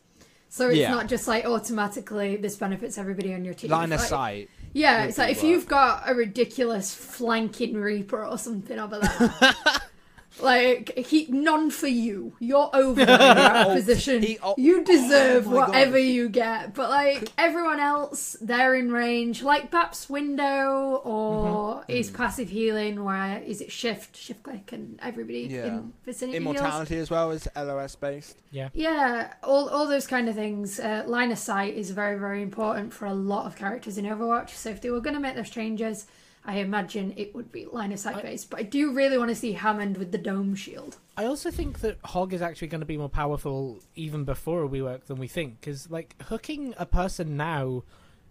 [0.49, 0.90] So it's Yeah.
[0.90, 3.71] not just like automatically this benefits everybody on your team.
[3.71, 8.36] line of Like, sight Yeah, it's like if you've got a ridiculous flanking reaper or
[8.36, 9.54] something over there.
[10.40, 12.35] like he none for you.
[12.38, 14.22] You're over there in that Oh, position.
[14.22, 15.68] he- oh- you deserve oh my God.
[15.68, 16.75] whatever you get.
[16.75, 19.42] But like everyone else, they're in range.
[19.42, 21.46] Like Bap's window or
[21.77, 21.92] Mm-hmm.
[21.92, 25.66] his passive healing, where is it shift, shift click, and everybody Yeah.
[25.66, 26.57] in vicinity heals.
[26.57, 30.79] immortality as well is LOS based Yeah, Yeah, all all those kind of things.
[30.81, 34.51] Uh, line of sight is very very important for a lot of characters in Overwatch.
[34.51, 36.07] So if they were going to make those changes,
[36.46, 38.50] I imagine it would be line of sight based.
[38.50, 40.96] But I do really want to see Hammond with the dome shield.
[41.16, 44.68] I also think that Hog is actually going to be more powerful even before a
[44.68, 45.61] rework than we think.
[45.61, 47.82] Because like hooking a person now,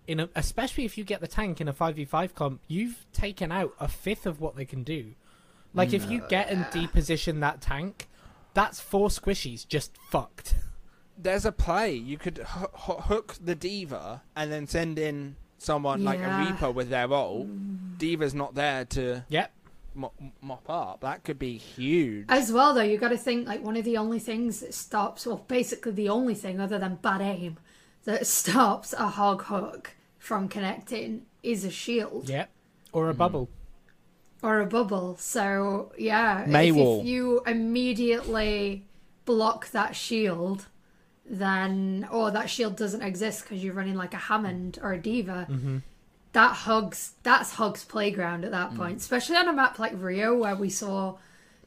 [0.08, 3.06] in a, especially if you get the tank in a five v five comp, you've
[3.12, 5.14] taken out a fifth of what they can do.
[5.74, 8.08] Like if you get and deposition that tank,
[8.54, 10.56] that's four squishies just fucked.
[11.18, 16.04] there's a play you could h- h- hook the D.Va and then send in someone
[16.04, 17.98] like a reaper with their ult mm.
[17.98, 19.52] D.Va's not there to Yep.
[19.96, 23.64] mop, mop up that could be huge As well, though, you got to think like
[23.64, 27.22] one of the only things that stops, well, basically the only thing other than bad
[27.22, 27.58] aim
[28.04, 32.28] that stops a hog hook from connecting is a shield.
[32.30, 32.50] Yep.
[32.92, 33.18] Or a mm.
[33.18, 33.50] bubble.
[34.42, 35.16] or a bubble.
[35.18, 38.86] So yeah, if, if you immediately
[39.26, 40.68] block that shield,
[41.28, 45.48] then oh that shield doesn't exist because you're running like a Hammond or a D.Va.
[45.50, 45.78] Mm-hmm.
[46.34, 48.78] That Hog's that's Hog's playground at that Mm.
[48.78, 51.16] point, especially on a map like Rio where we saw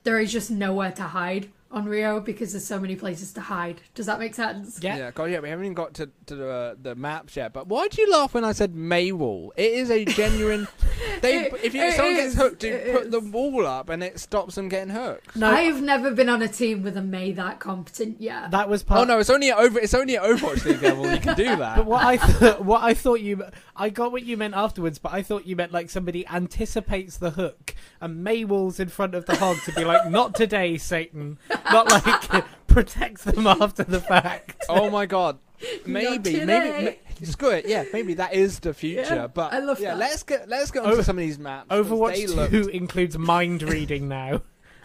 [0.04, 3.80] there is just nowhere to hide on Rio because there's so many places to hide.
[3.94, 4.78] Does that make sense?
[4.82, 4.96] Yeah.
[4.96, 7.52] Yeah, God, yeah, we haven't even got to, to the, uh, the maps yet.
[7.52, 9.52] But why do you laugh when I said Mei wall?
[9.56, 10.66] It is a genuine.
[11.20, 14.02] they, It- if you, it someone gets hooked, you it put the wall up and
[14.02, 15.36] it stops them getting hooked.
[15.36, 18.50] No, I've never been on a team with a Mei that competent yet.
[18.52, 19.00] that was part.
[19.00, 19.78] Oh no, it's only at over.
[19.78, 21.76] It's only at Overwatch League level you can do that.
[21.76, 23.44] But what I th- what I thought you
[23.80, 27.30] I got what you meant afterwards, but I thought you meant like somebody anticipates the
[27.30, 31.38] hook and Meiwall's in front of the hog to be like, "Not today, Satan,"
[31.70, 34.56] not like protects them after the fact.
[34.68, 35.38] oh my god,
[35.86, 36.44] maybe, today.
[36.44, 37.66] maybe, ma- screw it.
[37.68, 39.14] Yeah, maybe that is the future.
[39.14, 39.98] Yeah, but I love yeah, that.
[39.98, 41.68] let's get let's get onto Over- some of these maps.
[41.68, 44.42] 'cause they Overwatch looked- Two includes mind reading now.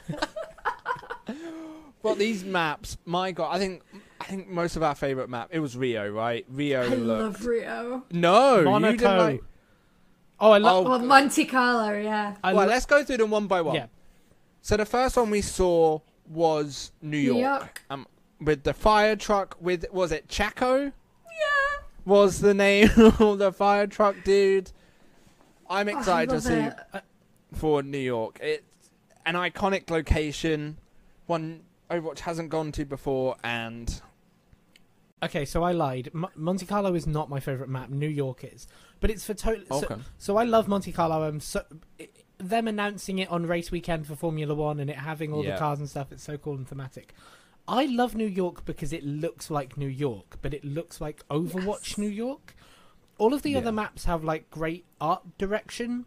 [2.01, 3.81] Well, these maps, my god, I think
[4.23, 5.49] I think most of our favorite map.
[5.51, 6.45] It was Rio, right?
[6.49, 7.41] Rio I looked.
[7.41, 8.03] love Rio.
[8.11, 8.97] No, you Monaco.
[8.97, 9.43] didn't like.
[10.39, 10.85] Oh, I love.
[10.85, 12.35] Oh, Well, Monte Carlo, yeah.
[12.43, 13.75] I well, lo- let's go through them one by one.
[13.75, 13.87] yeah.
[14.61, 17.81] So the first one we saw was New York, New York.
[17.89, 18.07] Um,
[18.39, 19.57] with the fire truck.
[19.59, 20.83] With was it Chaco?
[20.85, 20.91] Yeah.
[22.05, 24.71] Was the name of the fire truck dude?
[25.69, 26.75] I'm Oh, excited to see it.
[27.53, 28.39] for New York.
[28.41, 28.63] It's
[29.25, 30.77] an iconic location,
[31.27, 34.01] one Overwatch hasn't gone to before, and
[35.25, 36.09] Okay, so I lied.
[36.13, 37.89] M- Monte Carlo is not my favorite map.
[37.89, 38.67] New York is,
[38.99, 39.79] but it's for total.
[39.79, 40.01] So, okay.
[40.17, 41.23] so I love Monte Carlo.
[41.23, 41.63] I'm so
[41.99, 42.07] i
[42.39, 45.53] them announcing it on race weekend for Formula One and it having all Yeah.
[45.53, 46.11] the cars and stuff.
[46.11, 47.13] It's so cool and thematic.
[47.67, 51.89] I love New York because it looks like New York, but it looks like Overwatch
[51.91, 51.97] Yes.
[51.97, 52.55] New York.
[53.17, 53.59] All of the Yeah.
[53.59, 56.05] other maps have like great art direction.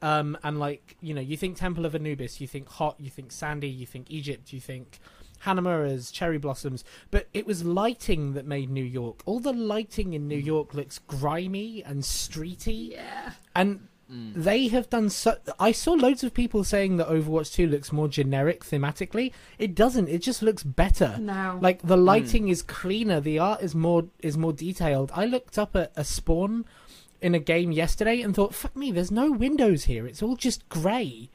[0.00, 3.30] Um, and like you know, you think Temple of Anubis, you think hot, you think
[3.32, 5.00] sandy, you think Egypt, you think
[5.44, 9.20] Hanamura's cherry blossoms, but it was lighting that made New York.
[9.26, 10.46] All the lighting in New mm.
[10.46, 13.32] York looks grimy and streety, Yeah.
[13.54, 14.34] and mm.
[14.34, 15.36] they have done so.
[15.60, 19.32] I saw loads of people saying that Overwatch 2 looks more generic thematically.
[19.58, 20.08] It doesn't.
[20.08, 21.16] It just looks better.
[21.18, 21.58] No.
[21.60, 22.04] Like the mm.
[22.04, 25.12] lighting is cleaner, the art is more is more detailed.
[25.14, 26.64] I looked up at a spawn
[27.20, 30.06] in a game yesterday and thought, "Fuck me, there's no windows here.
[30.06, 31.30] It's all just grey."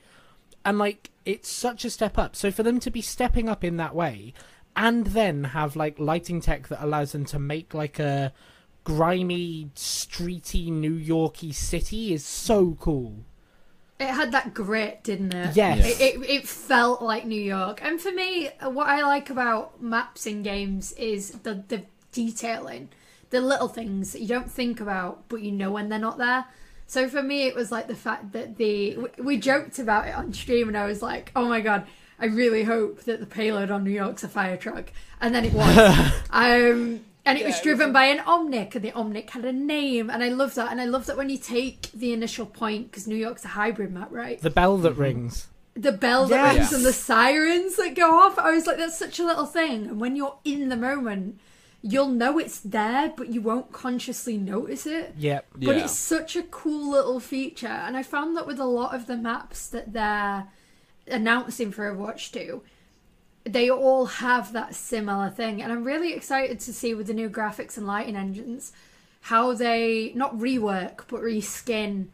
[0.66, 2.36] And like it's such a step up.
[2.36, 4.34] So for them to be stepping up in that way
[4.76, 8.34] and then have like lighting tech that allows them to make like a
[8.84, 13.26] grimy, streety, New Yorky city is so cool.
[14.00, 15.56] It had that grit, didn't it?
[15.56, 15.86] Yes.
[15.86, 17.80] It, it, it felt like New York.
[17.84, 22.90] And for me, what I like about maps in games is the, the detailing,
[23.30, 26.46] the little things that you don't think about, but you know when they're not there.
[26.90, 28.98] So for me, it was like the fact that the.
[28.98, 31.86] we- We joked about it on stream, and I was like, oh my god,
[32.20, 34.92] I really hope that the payload on New York's a fire truck.
[35.22, 35.78] And then it was.
[36.32, 39.52] um, and it Yeah, was it driven by an Omnic, and the Omnic had a
[39.54, 40.72] name, and I love that.
[40.72, 43.92] And I love that when you take the initial point, because New York's a hybrid
[43.94, 44.42] map, right?
[44.42, 45.02] The bell that Mm-hmm.
[45.02, 45.48] rings.
[45.76, 46.56] The bell that Yes.
[46.56, 48.40] rings and the sirens that go off.
[48.40, 49.86] I was like, that's such a little thing.
[49.86, 51.40] And when you're in the moment,
[51.82, 55.14] you'll know it's there, but you won't consciously notice it.
[55.18, 55.46] Yep.
[55.58, 59.08] But it's such a cool little feature, and I found that with a lot of
[59.08, 60.48] the maps that they're
[61.08, 62.62] announcing for Overwatch 2,
[63.46, 65.62] they all have that similar thing.
[65.62, 68.72] And I'm really excited to see with the new graphics and lighting engines
[69.22, 72.08] how they not rework but reskin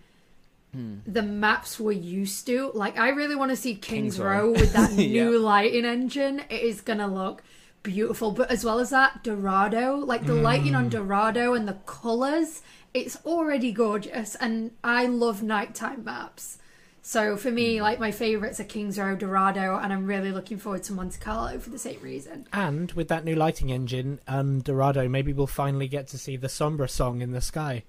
[0.74, 0.96] hmm.
[1.06, 2.72] the maps we're used to.
[2.74, 4.52] Like, I really want to see Kings, Kings Row Row.
[4.52, 5.24] with that Yeah.
[5.24, 6.42] new lighting engine.
[6.50, 7.44] It is gonna look
[7.86, 8.32] beautiful.
[8.32, 10.92] But as well as that, Dorado, like the lighting on mm.
[10.92, 12.62] Dorado and the colours,
[12.94, 14.36] it's already gorgeous.
[14.36, 16.58] And I love nighttime maps.
[17.02, 17.82] So for me, mm.
[17.82, 21.60] like my favourites are Kings Row, Dorado, and I'm really looking forward to Monte Carlo
[21.60, 22.48] for the same reason.
[22.52, 26.48] And with that new lighting engine and Dorado, maybe we'll finally get to see the
[26.48, 27.84] Sombra song in the sky.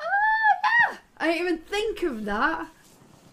[0.00, 0.04] Oh,
[0.90, 0.98] yeah!
[1.18, 2.68] I didn't even think of that.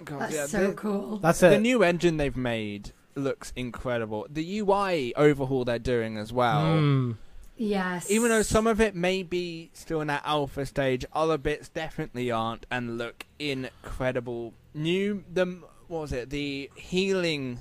[0.03, 1.17] God, That's yeah, so the, cool.
[1.17, 1.49] That's it.
[1.51, 4.27] the new engine they've made looks incredible.
[4.29, 6.63] The UI overhaul they're doing as well.
[6.63, 7.17] Mm.
[7.55, 8.09] Yes.
[8.09, 12.31] Even though some of it may be still in that alpha stage, other bits definitely
[12.31, 14.53] aren't and look incredible.
[14.73, 15.45] New the
[15.87, 16.29] what was it?
[16.29, 17.59] The healing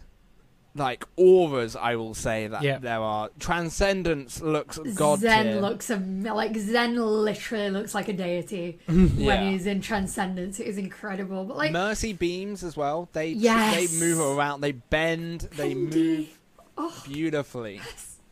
[0.75, 2.79] like auras, I will say that Yeah.
[2.79, 3.29] there are.
[3.39, 9.51] Transcendence looks god Zen looks like Zen literally looks like a deity when Yeah.
[9.51, 10.59] he's in transcendence.
[10.61, 11.45] It is incredible.
[11.45, 13.09] But like Mercy beams as well.
[13.13, 13.91] They Yes.
[13.93, 16.17] they move around, they bend, they Bendy.
[16.17, 16.39] move
[16.79, 17.03] Oh.
[17.07, 17.81] beautifully.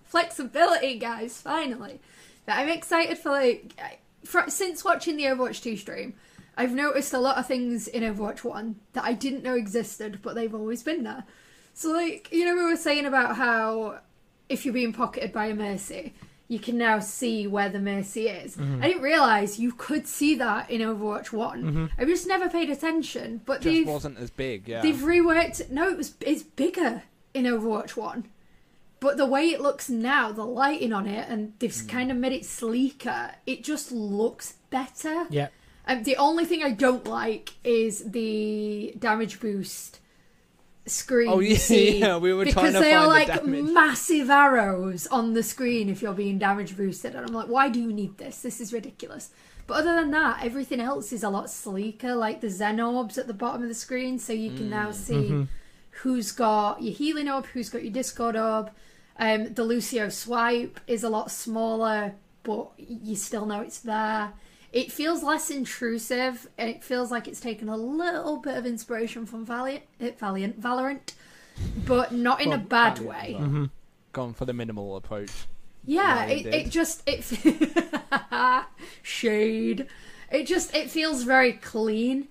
[0.05, 1.40] flexibility, guys.
[1.40, 2.00] Finally,
[2.46, 3.74] but I'm excited for like
[4.24, 6.14] for, since watching the Overwatch 2 stream.
[6.57, 10.35] I've noticed a lot of things in Overwatch 1 that I didn't know existed, but
[10.35, 11.24] they've always been there.
[11.81, 14.01] So, like, you know, we were saying about how
[14.51, 16.12] if you're being pocketed by a Mercy,
[16.47, 18.55] you can now see where the Mercy is.
[18.55, 18.83] Mm-hmm.
[18.83, 21.88] I didn't realize you could see that in Overwatch One.
[21.99, 24.69] I just never paid attention, but Just wasn't as big.
[24.69, 24.83] Yeah.
[24.83, 25.71] they've reworked.
[25.71, 28.27] No, it was it's bigger in Overwatch One.
[28.99, 31.88] But the way it looks now, the lighting on it, and they've Mm.
[31.88, 35.29] kind of made it sleeker, it just looks better.
[35.31, 35.49] Yeah.
[35.88, 40.00] Um, the only thing I don't like is the damage boost
[40.87, 41.29] screen.
[41.29, 45.43] Oh, yeah, see, yeah, we were because they are the like massive arrows on the
[45.43, 48.43] screen if you're being damage boosted, and I'm like, why do you need this?
[48.43, 49.31] This is ridiculous.
[49.66, 53.27] But other than that, everything else is a lot sleeker, like the Zen orbs at
[53.29, 54.71] the bottom of the screen, so you can Mm.
[54.71, 55.47] now see
[56.03, 58.71] who's got your healing orb, who's got your Discord orb.
[59.19, 64.33] Um, the Lucio swipe is a lot smaller, but you still know it's there.
[64.72, 69.26] It feels less intrusive, and it feels like it's taken a little bit of inspiration
[69.26, 71.12] from Valiant, eh, Valiant, Valorant,
[71.87, 73.35] but not in a bad Valiant way.
[73.38, 73.68] as well.
[74.12, 75.30] Gone for the minimal approach.
[75.85, 77.24] Yeah, Valiant it, it just it
[79.02, 79.87] shade.
[80.30, 82.28] It just it feels very clean,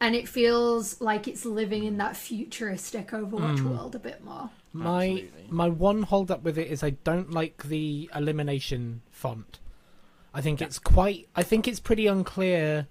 [0.00, 4.48] and it feels like it's living in that futuristic Overwatch world a bit more.
[4.72, 5.44] My Absolutely.
[5.50, 9.58] my one hold up with it is I don't like the elimination font.
[10.34, 12.86] I think it's quite I think it's pretty unclear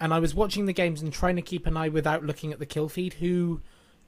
[0.00, 2.58] and I was watching the games and trying to keep an eye without looking at
[2.58, 3.60] the kill feed who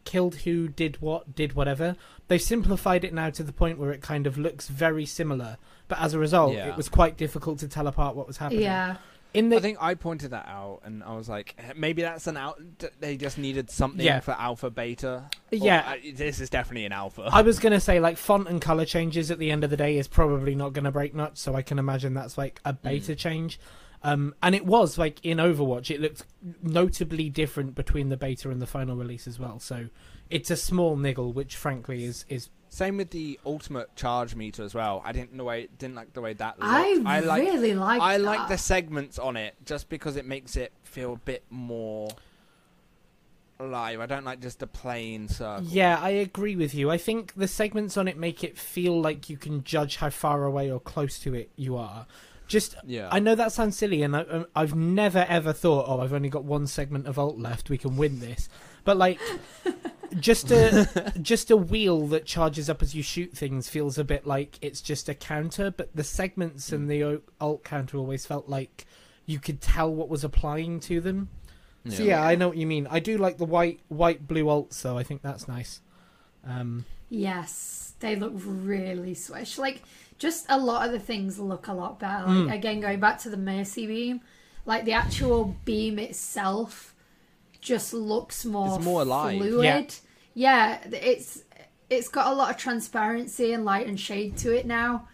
[0.04, 1.96] killed who did what did whatever.
[2.28, 5.56] They've simplified it now to the point where it kind of looks very similar,
[5.88, 6.68] but as a result Yeah.
[6.68, 8.62] it was quite difficult to tell apart what was happening.
[8.62, 8.96] Yeah,
[9.34, 12.36] In the I think I pointed that out, and I was like, maybe that's an
[12.36, 12.60] out.
[12.98, 14.20] They just needed something Yeah.
[14.20, 15.24] for alpha beta.
[15.52, 15.84] Or, Yeah.
[15.86, 17.28] uh, this is definitely an alpha.
[17.30, 19.98] I was gonna say like font and color changes at the end of the day
[19.98, 23.60] is probably not gonna break nuts, so I can imagine that's like a beta change.
[24.02, 26.24] Um, and it was like in Overwatch, it looked
[26.62, 29.58] notably different between the beta and the final release as well.
[29.58, 29.88] So
[30.30, 34.72] it's a small niggle, which frankly is is Same with the ultimate charge meter as
[34.72, 35.02] well.
[35.04, 36.70] I didn't the way didn't like the way that looked.
[37.08, 38.00] I, like really like.
[38.00, 38.24] I that.
[38.24, 42.08] like the segments on it just because it makes it feel a bit more
[43.58, 43.98] alive.
[43.98, 45.64] I don't like just a plain circle.
[45.64, 46.88] yeah, I agree with you.
[46.88, 50.44] I think the segments on it make it feel like you can judge how far
[50.44, 52.06] away or close to it you are.
[52.46, 53.08] Just Yeah.
[53.10, 56.28] I know that sounds silly, and I, um, I've never ever thought, oh, I've only
[56.28, 58.48] got one segment of alt left, we can win this.
[58.84, 59.18] But like,
[60.20, 64.26] just a just a wheel that charges up as you shoot things feels a bit
[64.26, 65.70] like it's just a counter.
[65.70, 68.86] But the segments and the alt counter always felt like
[69.26, 71.28] you could tell what was applying to them.
[71.88, 72.86] So yeah, I know what you mean.
[72.90, 74.98] I do like the white white blue alts, though.
[74.98, 75.80] I think that's nice.
[76.46, 79.56] Um, Yes, they look really swish.
[79.56, 79.82] Like
[80.18, 82.26] just a lot of the things look a lot better.
[82.26, 82.54] Like Mm.
[82.54, 84.20] again, going back to the Mercy beam,
[84.66, 86.94] like the actual beam itself
[87.60, 89.38] just looks more It's more alive.
[89.38, 89.94] fluid.
[90.34, 90.78] Yeah.
[90.92, 91.42] it's
[91.90, 95.08] it's got a lot of transparency and light and shade to it now.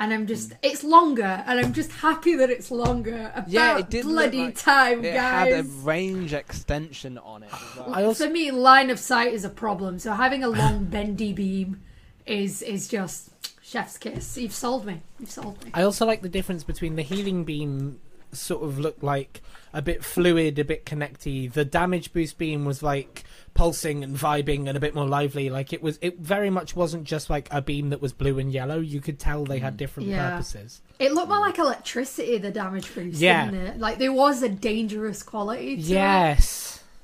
[0.00, 0.56] And I'm just, mm.
[0.62, 3.32] it's longer, and I'm just happy that it's longer.
[3.34, 5.48] About Yeah, it did look bloody like time, It guys.
[5.48, 7.50] It had a range extension on it.
[7.76, 7.92] Well.
[7.92, 9.98] I also For me, line of sight is a problem.
[9.98, 11.82] So having a long bendy beam
[12.26, 13.30] is is just
[13.60, 14.38] chef's kiss.
[14.38, 15.02] You've sold me.
[15.18, 15.72] You've sold me.
[15.74, 17.98] I also like the difference between the healing beam
[18.30, 19.42] sort of looked like
[19.78, 21.50] a bit fluid, a bit connecty.
[21.50, 23.22] The damage boost beam was like
[23.54, 25.50] pulsing and vibing and a bit more lively.
[25.50, 28.52] Like it was it very much wasn't just like a beam that was blue and
[28.52, 28.80] yellow.
[28.80, 29.76] You could tell they had mm.
[29.76, 30.30] different Yeah.
[30.30, 30.82] purposes.
[30.98, 33.48] It looked more like electricity, the damage boost, Yeah.
[33.48, 33.78] didn't it?
[33.78, 35.86] Like there was a dangerous quality to it.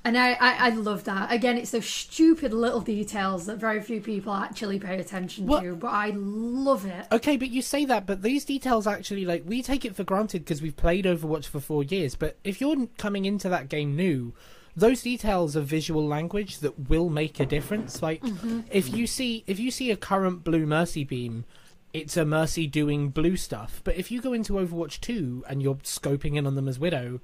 [0.05, 1.33] And I, I, I love that.
[1.33, 5.75] Again, it's those stupid little details that very few people actually pay attention What- to,
[5.75, 7.07] but I love it.
[7.11, 10.41] Okay, but you say that, but these details actually like we take it for granted
[10.41, 12.15] because we've played Overwatch for four years.
[12.17, 14.35] But if you're coming into that game new,
[14.77, 18.03] those details are visual language that will make a difference.
[18.03, 18.61] Like mm-hmm.
[18.71, 21.47] if you see if you see a current blue Mercy beam,
[21.95, 23.81] it's a Mercy doing blue stuff.
[23.85, 27.21] But if you go into Overwatch two and you're scoping in on them as Widow.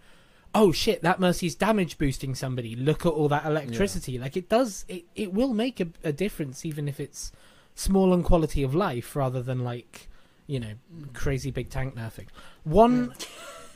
[0.55, 1.03] Oh shit!
[1.03, 2.75] That Mercy's damage boosting somebody.
[2.75, 4.19] Look at all that electricity.
[4.19, 4.85] Like it does.
[4.89, 7.33] It it will make a, a difference, even if it's
[7.75, 10.09] small and quality of life rather than like
[10.47, 10.73] you know
[11.15, 12.27] crazy big tank nerfing
[12.65, 13.15] one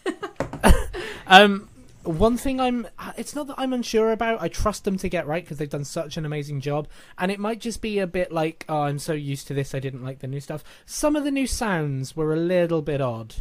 [1.26, 1.68] um
[2.02, 2.86] one thing i'm
[3.16, 5.84] it's not that i'm unsure about i trust them to get right because they've done
[5.84, 6.86] such an amazing job
[7.16, 9.78] and it might just be a bit like oh i'm so used to this i
[9.78, 13.36] didn't like the new stuff some of the new sounds were a little bit odd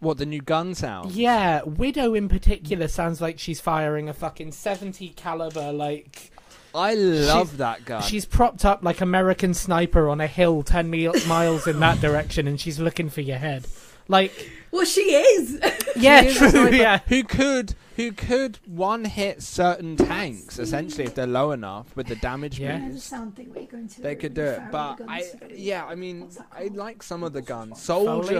[0.00, 1.12] What the new gun sound?
[1.12, 6.30] yeah widow in particular sounds like she's firing a fucking 70 caliber like
[6.74, 8.02] I love that gun.
[8.02, 12.46] She's propped up like American sniper on a hill 10 mil- miles in that direction
[12.46, 13.66] and she's looking for your head.
[14.06, 15.58] Like, Well, she is.
[15.96, 16.98] yeah, He is true, sniper yeah.
[17.08, 22.16] Who could who could one hit certain tanks essentially if they're low enough with the
[22.16, 22.78] damage Yeah.
[22.78, 23.06] There's boost.
[23.08, 26.68] sound thing where you go They could do it, but I yeah, I mean I
[26.72, 27.84] like some of the guns.
[27.84, 28.34] Foley?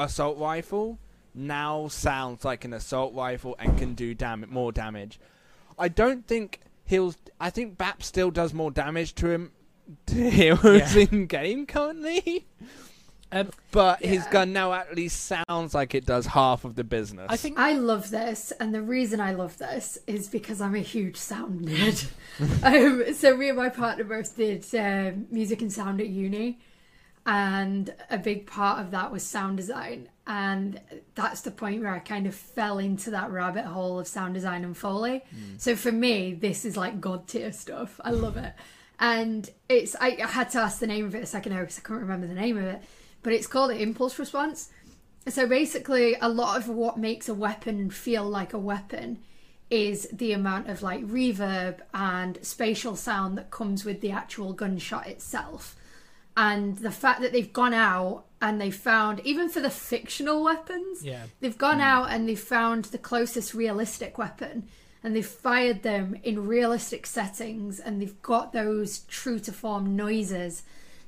[0.00, 0.98] Soldiers assault rifle
[1.34, 5.20] now sounds like an assault rifle and can do dam- more damage.
[5.78, 7.14] I don't think he'll.
[7.40, 9.52] I think Bap still does more damage to him
[10.06, 11.06] to heroes Yeah.
[11.12, 12.46] in game currently.
[13.32, 14.30] Um, But his Yeah.
[14.32, 17.26] gun now at least sounds like it does half of the business.
[17.28, 20.80] I think I love this, and the reason I love this is because I'm a
[20.80, 22.08] huge sound nerd.
[22.64, 26.58] um, so me and my partner both did um, music and sound at uni,
[27.30, 30.80] and a big part of that was sound design, and
[31.14, 34.64] that's the point where I kind of fell into that rabbit hole of sound design
[34.64, 35.22] and foley.
[35.32, 35.60] Mm.
[35.60, 38.00] So for me, this is like god tier stuff.
[38.02, 38.52] I love it,
[38.98, 41.78] and it's I, I had to ask the name of it a second ago because
[41.78, 42.82] I couldn't remember the name of it,
[43.22, 44.70] but it's called impulse response.
[45.28, 49.20] So basically, a lot of what makes a weapon feel like a weapon
[49.70, 55.06] is the amount of like reverb and spatial sound that comes with the actual gunshot
[55.06, 55.76] itself.
[56.36, 61.04] And the fact that they've gone out and they found, even for the fictional weapons,
[61.04, 61.24] yeah.
[61.40, 61.84] they've gone mm.
[61.84, 64.68] out and they've found the closest realistic weapon
[65.02, 70.62] and they've fired them in realistic settings and they've got those true to form noises.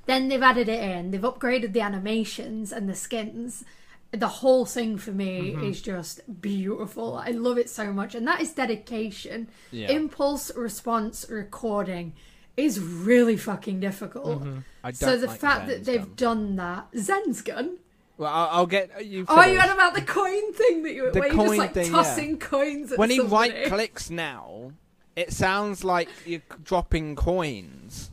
[0.06, 3.64] Then they've added it in, they've upgraded the animations and the skins.
[4.10, 5.64] The whole thing for me mm-hmm.
[5.64, 7.16] is just beautiful.
[7.16, 9.48] I love it so much, and that is dedication.
[9.70, 9.90] Yeah.
[9.90, 12.12] Impulse response recording
[12.54, 14.42] is really fucking difficult.
[14.42, 14.58] Mm-hmm.
[14.84, 16.14] I don't So the like fact Zen's that they've gun.
[16.16, 17.78] done that, Zen's gun.
[18.18, 19.24] Well, I'll, I'll get you.
[19.28, 19.60] Oh, you finish.
[19.62, 21.92] had about the coin thing that you The where you're just like thing, yeah.
[21.92, 23.52] tossing coins at when he somebody.
[23.54, 24.72] right clicks now,
[25.16, 28.10] it sounds like you're dropping coins,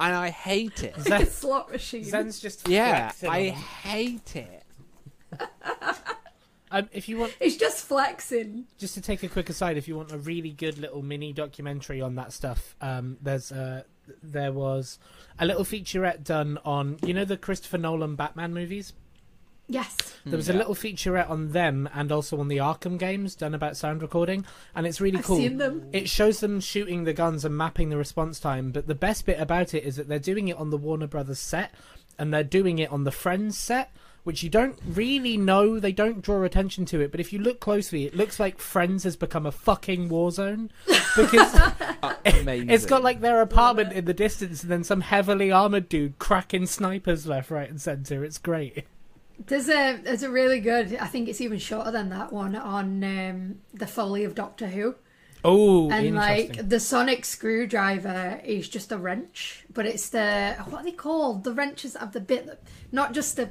[0.00, 0.96] and I hate it.
[1.08, 2.04] like a slot machine.
[2.04, 4.64] Zen's just Yeah, I on hate it.
[6.72, 8.66] Um, if you want, It's just flexing.
[8.78, 12.00] just to take a quick aside, if you want a really good little mini documentary
[12.00, 13.82] on that stuff, um, there's uh,
[14.22, 14.98] there was
[15.38, 18.92] a little featurette done on you know the Christopher Nolan Batman movies.
[19.70, 19.96] Yes.
[20.26, 20.58] There was a hmm.
[20.58, 24.44] little featurette on them and also on the Arkham games done about sound recording,
[24.74, 25.36] and it's really I've cool.
[25.36, 25.88] seen them.
[25.92, 29.38] It shows them shooting the guns and mapping the response time, but the best bit
[29.38, 31.72] about it is that they're doing it on the Warner Brothers set
[32.18, 33.92] and they're doing it on the Friends set,
[34.24, 35.78] which you don't really know.
[35.78, 39.04] They don't draw attention to it, but if you look closely, it looks like Friends
[39.04, 40.70] has become a fucking war zone
[41.16, 41.54] because
[42.24, 42.70] Amazing.
[42.70, 46.66] it's got like their apartment in the distance and then some heavily armored dude cracking
[46.66, 48.24] snipers left, right, and center.
[48.24, 48.84] It's great.
[49.46, 50.96] There's a there's a really good.
[50.96, 54.96] I think it's even shorter than that one on um, the Foley of Doctor Who.
[55.42, 60.84] Oh, and like the sonic screwdriver is just a wrench, but it's the what are
[60.84, 61.44] they called?
[61.44, 62.62] The wrenches that have the bit that
[62.92, 63.48] not just the.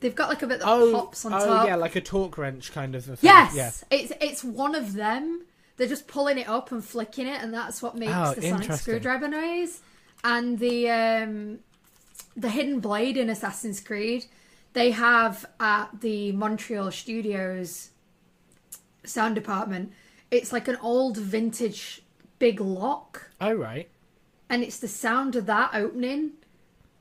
[0.00, 1.66] They've got like a bit that oh, pops on oh top.
[1.66, 3.28] yeah, like a torque wrench kind of a thing.
[3.28, 3.70] Yes, Yeah.
[3.98, 5.42] it's it's one of them.
[5.76, 8.72] They're just pulling it up and flicking it, and that's what makes Oh, the sonic
[8.72, 9.80] screwdriver noise.
[10.24, 11.58] And the um,
[12.36, 14.26] the hidden blade in Assassin's Creed,
[14.72, 17.90] they have at the Montreal studios
[19.04, 19.92] sound department.
[20.30, 22.02] It's like an old vintage
[22.38, 23.88] big lock, Oh right.
[24.50, 26.32] and it's the sound of that opening,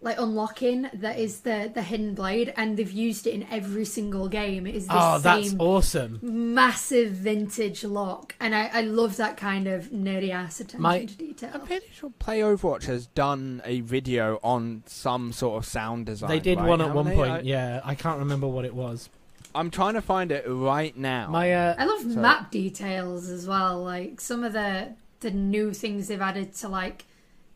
[0.02, 4.28] like unlocking, that is the the hidden blade, and they've used it in every single
[4.28, 4.68] game.
[4.68, 6.20] It is the Oh, same that's awesome.
[6.22, 11.16] massive vintage lock, and I, I love that kind of nerdy ass attention My- to
[11.18, 11.50] detail.
[11.54, 16.30] I'm pretty sure Play Overwatch has done a video on some sort of sound design.
[16.30, 16.68] They did right?
[16.68, 17.16] one at Haven't one they?
[17.16, 17.32] point.
[17.32, 19.10] I, yeah, I can't remember what it was.
[19.56, 21.30] I'm trying to find it right now.
[21.30, 24.90] My uh, I love So- map details as well, like some of the
[25.22, 27.06] the new things they've added to like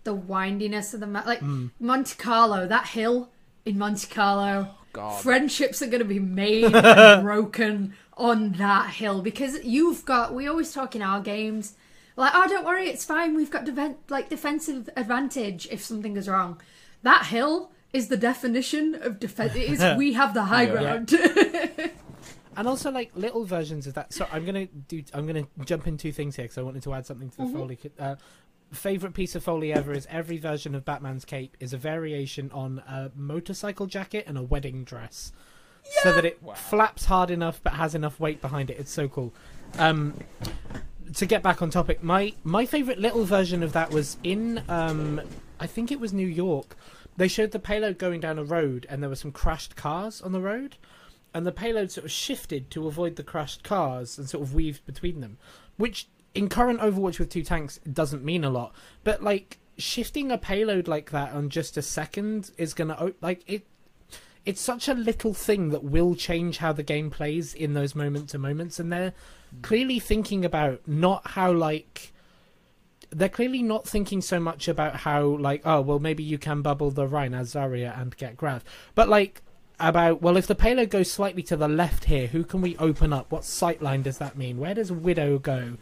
[0.09, 3.29] the windiness of the map, like mm, Monte Carlo, that hill
[3.65, 4.69] in Monte Carlo.
[4.91, 5.21] God.
[5.21, 10.33] Friendships are going to be made and broken on that hill because you've got.
[10.33, 11.75] We always talk in our games,
[12.15, 13.35] like, oh, don't worry, it's fine.
[13.35, 16.59] We've got defen like defensive advantage if something goes wrong.
[17.03, 19.55] That hill is the definition of defense.
[19.55, 20.71] It is we have the high Yeah.
[20.71, 21.13] ground.
[22.57, 24.11] and also like little versions of that.
[24.11, 25.03] So I'm gonna do.
[25.13, 27.43] I'm gonna jump in two things here because I wanted to add something to the
[27.43, 27.53] Mhm.
[27.53, 27.79] Foley.
[27.99, 28.15] Uh,
[28.71, 32.79] favorite piece of Foley ever is every version of Batman's cape is a variation on
[32.87, 35.31] a motorcycle jacket and a wedding dress,
[36.03, 36.53] so that it Wow.
[36.53, 38.77] flaps hard enough but has enough weight behind it.
[38.79, 39.33] It's so cool.
[39.77, 40.13] Um,
[41.15, 45.21] to get back on topic, my my favorite little version of that was in um,
[45.59, 46.75] I think it was New York.
[47.17, 50.31] They showed the payload going down a road, and there were some crashed cars on
[50.31, 50.77] the road,
[51.33, 54.85] and the payload sort of shifted to avoid the crashed cars and sort of weaved
[54.85, 55.37] between them,
[55.77, 58.73] which in current Overwatch with two tanks doesn't mean a lot,
[59.03, 63.65] but like shifting a payload like that on just a second is gonna like it.
[64.45, 68.29] it's such a little thing that will change how the game plays in those moment
[68.29, 69.13] to moments, and they're
[69.55, 69.61] mm.
[69.61, 72.13] clearly thinking about not how like
[73.11, 76.91] they're clearly not thinking so much about how like oh well maybe you can bubble
[76.91, 78.63] the Rein as Zarya and get Grav,
[78.95, 79.41] but like
[79.79, 83.13] about well if the payload goes slightly to the left here, who can we open
[83.13, 83.31] up?
[83.31, 84.57] What sightline does that mean?
[84.57, 85.77] Where does Widow go?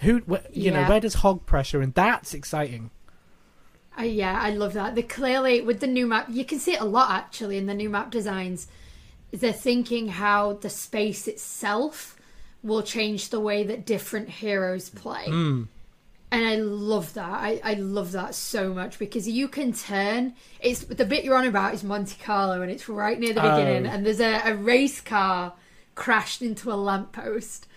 [0.00, 1.80] Who wh- you know where does Hog pressure?
[1.80, 2.90] And that's exciting.
[3.98, 4.94] Uh, yeah, I love that.
[4.94, 7.74] They clearly with the new map, you can see it a lot actually in the
[7.74, 8.68] new map designs.
[9.30, 12.16] They're thinking how the space itself
[12.62, 15.26] will change the way that different heroes play.
[15.28, 15.68] Mm.
[16.30, 17.30] And I love that.
[17.30, 20.34] I, I love that so much because you can turn.
[20.60, 23.86] It's the bit you're on about is Monte Carlo, and it's right near the beginning.
[23.86, 23.90] Oh.
[23.90, 25.54] And there's a, a race car
[25.94, 27.68] crashed into a lamppost,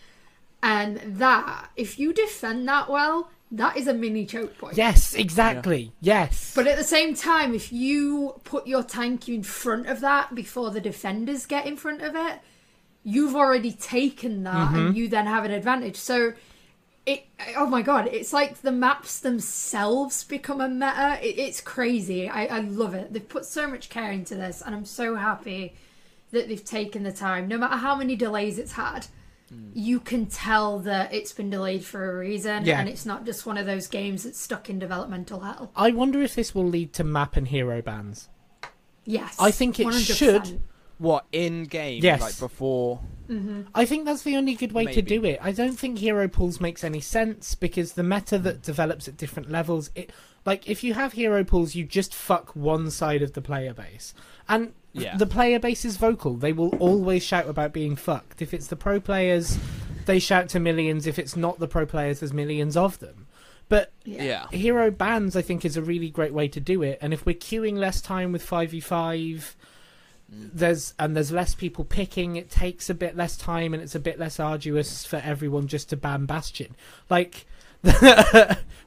[0.61, 4.77] and that if you defend that well, that is a mini choke point.
[4.77, 5.91] Yes, exactly.
[6.01, 6.53] Yes.
[6.55, 10.69] But at the same time, if you put your tank in front of that before
[10.69, 12.39] the defenders get in front of it,
[13.03, 14.95] you've already taken that and mm-hmm.
[14.95, 15.95] you then have an advantage.
[15.95, 16.33] So
[17.05, 17.25] it
[17.57, 21.17] oh my god, it's like the maps themselves become a meta.
[21.21, 22.29] It, it's crazy.
[22.29, 23.11] I, I love it.
[23.11, 25.73] They've put so much care into this and I'm so happy
[26.31, 27.47] that they've taken the time.
[27.47, 29.07] No matter how many delays it's had,
[29.53, 29.71] Mm.
[29.73, 32.79] you can tell that it's been delayed for a reason Yeah.
[32.79, 35.71] and it's not just one of those games that's stuck in developmental hell.
[35.75, 38.29] I wonder if this will lead to map and hero bans.
[39.05, 39.35] Yes.
[39.39, 40.15] I think it 100%.
[40.15, 40.61] should.
[40.99, 42.03] What in game?
[42.03, 42.21] Yes.
[42.21, 42.99] Like before.
[43.29, 43.61] Mm-hmm.
[43.73, 45.39] I think that's the only good way to do it.
[45.41, 49.49] I don't think hero pools makes any sense because the meta that develops at different
[49.49, 50.11] levels, it
[50.45, 54.13] like if you have hero pools, you just fuck one side of the player base,
[54.47, 55.17] and Yeah.
[55.17, 56.35] the player base is vocal.
[56.35, 58.41] They will always shout about being fucked.
[58.41, 59.57] If it's the pro players,
[60.05, 61.07] they shout to millions.
[61.07, 63.27] If it's not the pro players, there's millions of them.
[63.67, 64.23] But Yeah.
[64.51, 64.57] Yeah.
[64.57, 66.97] hero bans, I think, is a really great way to do it.
[67.01, 69.55] And if we're queuing less time with five v five,
[70.31, 72.35] there's and there's less people picking.
[72.35, 75.89] It takes a bit less time, and it's a bit less arduous for everyone just
[75.89, 76.75] to ban Bastion.
[77.09, 77.45] Like,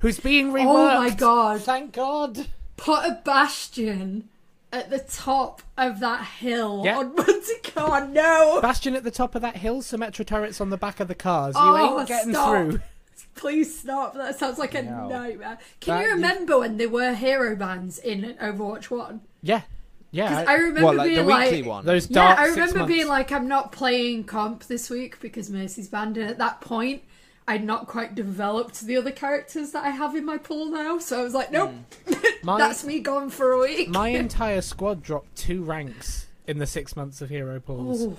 [0.00, 0.64] who's being reworked?
[0.66, 1.62] Oh my god.
[1.62, 2.46] Thank God!
[2.76, 4.28] Put a bastion
[4.72, 6.98] at the top of that hill Yeah.
[6.98, 8.06] on Monte Carlo.
[8.06, 8.60] No.
[8.62, 11.54] Bastion at the top of that hill, Symmetra turrets on the back of the cars.
[11.54, 12.48] You Oh, ain't getting stop.
[12.70, 12.80] through.
[13.34, 14.14] Please stop.
[14.14, 15.08] That sounds like a No.
[15.08, 15.58] nightmare.
[15.80, 19.20] Can That you is- remember when there were hero bans in Overwatch 1?
[19.42, 19.62] Yeah,
[20.10, 20.28] yeah.
[20.28, 21.50] Because I- I remember What like being the like.
[21.50, 21.84] weekly one?
[21.84, 22.92] those Yeah, I six remember months.
[22.94, 26.16] being like, I'm not playing comp this week because Mercy's banned.
[26.18, 27.02] And at that point,
[27.48, 30.98] I'd not quite developed the other characters that I have in my pool now.
[30.98, 31.72] So I was like, nope,
[32.44, 33.88] my, that's me gone for a week.
[33.88, 38.02] my entire squad dropped two ranks in the six months of hero pools.
[38.02, 38.16] Ooh.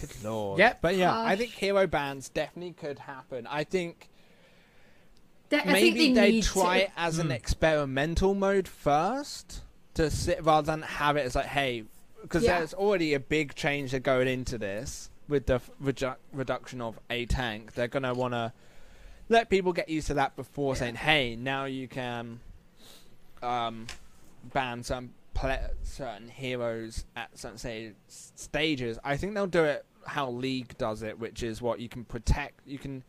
[0.00, 0.58] Good lord.
[0.58, 0.78] Yep.
[0.80, 3.46] But yeah, I think hero bans definitely could happen.
[3.46, 4.08] I think
[5.50, 6.84] They- I think maybe they they need try to.
[6.84, 7.22] it as Hmm.
[7.22, 9.60] an experimental mode first
[9.94, 11.84] to sit rather than have it as like, hey,
[12.22, 12.58] because Yeah.
[12.58, 17.24] there's already a big change that going into this with the redu- reduction of a
[17.26, 17.74] tank.
[17.74, 18.52] They're gonna want to
[19.28, 22.40] let people get used to that before saying, hey, now you can
[23.42, 23.86] um,
[24.52, 28.98] ban some pla certain heroes at certain say, stages.
[29.04, 32.60] I think they'll do it how League does it, which is what you can protect.
[32.66, 33.04] You can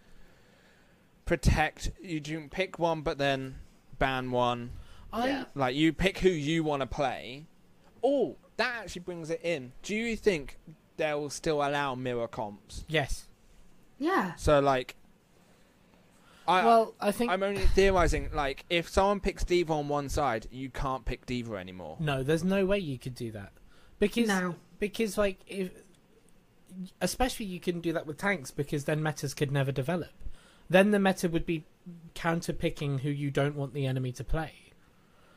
[1.25, 1.91] protect.
[2.01, 3.55] You can pick one, but then
[3.97, 4.71] ban one.
[5.11, 7.47] I Like you pick who you want to play.
[8.03, 9.71] Oh, that actually brings it in.
[9.83, 10.57] Do you think
[11.01, 12.85] they'll still allow mirror comps?
[12.87, 13.27] yes.
[13.99, 14.33] Yeah.
[14.35, 14.95] So like,
[16.47, 18.29] I well, I think I'm only theorizing.
[18.33, 21.97] Like, if someone picks D.Va on one side, you can't pick D.Va anymore.
[21.99, 22.23] no.
[22.23, 23.51] There's no way you could do that
[23.99, 24.55] because No.
[24.79, 25.69] because like if
[26.99, 30.09] especially you can do that with tanks because then metas could never develop.
[30.69, 31.65] Then the meta would be
[32.15, 34.53] counter picking who you don't want the enemy to play.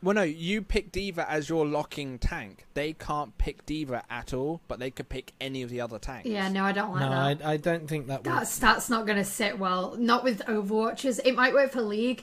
[0.02, 2.66] Well, no, you pick D.Va as your locking tank.
[2.74, 6.28] They can't pick D.Va at all, but they could pick any of the other tanks.
[6.28, 7.08] Yeah, no, I don't like that.
[7.10, 7.46] no, that.
[7.46, 8.32] I, I don't think that would.
[8.32, 9.96] That's that's not going to sit well.
[9.96, 11.20] Not with Overwatch's.
[11.20, 12.22] It might work for League,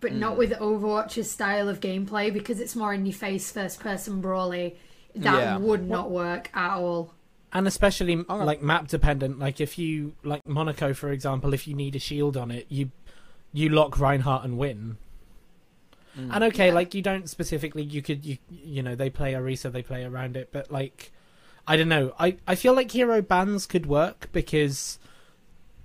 [0.00, 0.18] but Mm.
[0.18, 4.76] not with Overwatch's style of gameplay because it's more in your face, first person brawly.
[5.14, 5.56] That Yeah.
[5.58, 7.14] would not work at all.
[7.54, 8.44] and especially Okay.
[8.44, 9.38] like map dependent.
[9.38, 12.90] Like if you like Monaco, for example, if you need a shield on it, you
[13.54, 14.96] you lock Reinhardt and win.
[16.18, 16.28] Mm.
[16.32, 16.74] And okay, Yeah.
[16.74, 20.36] like you don't specifically, you could you you know they play Orisa, they play around
[20.36, 21.12] it, but like
[21.66, 22.12] I don't know.
[22.18, 24.98] I I feel like hero bans could work because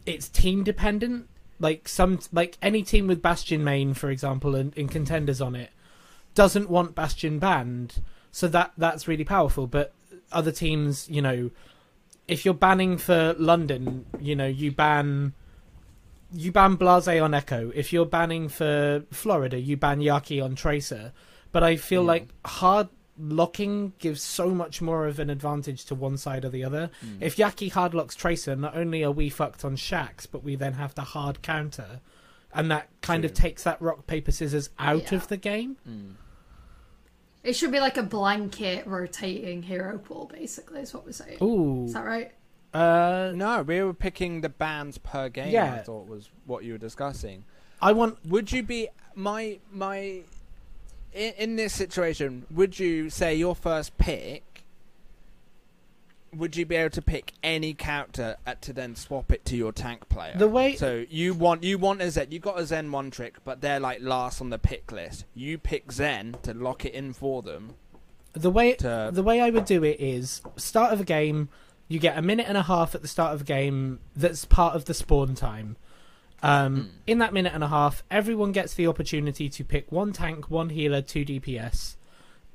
[0.06, 1.28] it's team dependent.
[1.60, 5.72] Like some like any team with Bastion main, for example, and, and contenders on it
[6.36, 8.02] doesn't want Bastion banned,
[8.32, 9.66] so that that's really powerful.
[9.66, 9.94] But
[10.32, 11.50] other teams, you know,
[12.28, 15.34] if you're banning for London, you know, you ban
[16.34, 17.72] you ban Blase on Echo.
[17.74, 21.14] If you're banning for Florida, you ban Yaki on Tracer.
[21.52, 22.08] But I feel Yeah.
[22.08, 26.64] like hard locking gives so much more of an advantage to one side or the
[26.64, 26.92] other.
[27.04, 27.22] Mm.
[27.22, 30.74] If Yaki hard locks Tracer, not only are we fucked on Shax, but we then
[30.74, 32.02] have to hard counter,
[32.54, 35.18] and that kind of takes that rock paper scissors out Yeah.
[35.18, 35.78] of the game.
[35.90, 36.14] Mm.
[37.44, 41.38] It should be like a blanket rotating hero pool, basically, is what we're saying.
[41.42, 42.32] Ooh, Is that right?
[42.78, 45.52] Uh, No, we were picking the bans per game.
[45.52, 45.74] Yeah.
[45.74, 47.44] I thought was what you were discussing.
[47.82, 50.22] I want Would you be my my
[51.14, 52.46] in, in this situation?
[52.52, 54.44] Would you say your first pick?
[56.36, 59.72] Would you be able to pick any character at, to then swap it to your
[59.72, 60.36] tank player?
[60.38, 60.76] the way.
[60.76, 62.32] So you want you want a Zen.
[62.32, 65.26] You got a Zen one trick, but they're like last on the pick list.
[65.34, 67.76] You pick Zen to lock it in for them.
[68.34, 71.50] The way To the way I would do it is start of a game.
[71.88, 74.00] You get a minute and a half at the start of a game.
[74.16, 75.78] That's part of the spawn time.
[76.44, 76.88] Um, Mm.
[77.08, 80.70] In that minute and a half, everyone gets the opportunity to pick one tank, one
[80.70, 81.96] healer, two DPS,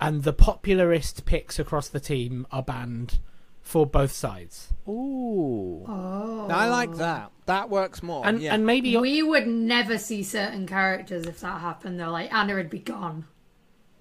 [0.01, 3.19] and the popularist picks across the team are banned
[3.61, 4.73] for both sides.
[4.89, 6.49] ooh, Oh.
[6.51, 7.31] I like that.
[7.47, 8.27] That works more.
[8.27, 8.55] and yeah.
[8.55, 11.99] and maybe We would never see certain characters if that happened.
[11.99, 13.27] Though, like Ana would be gone.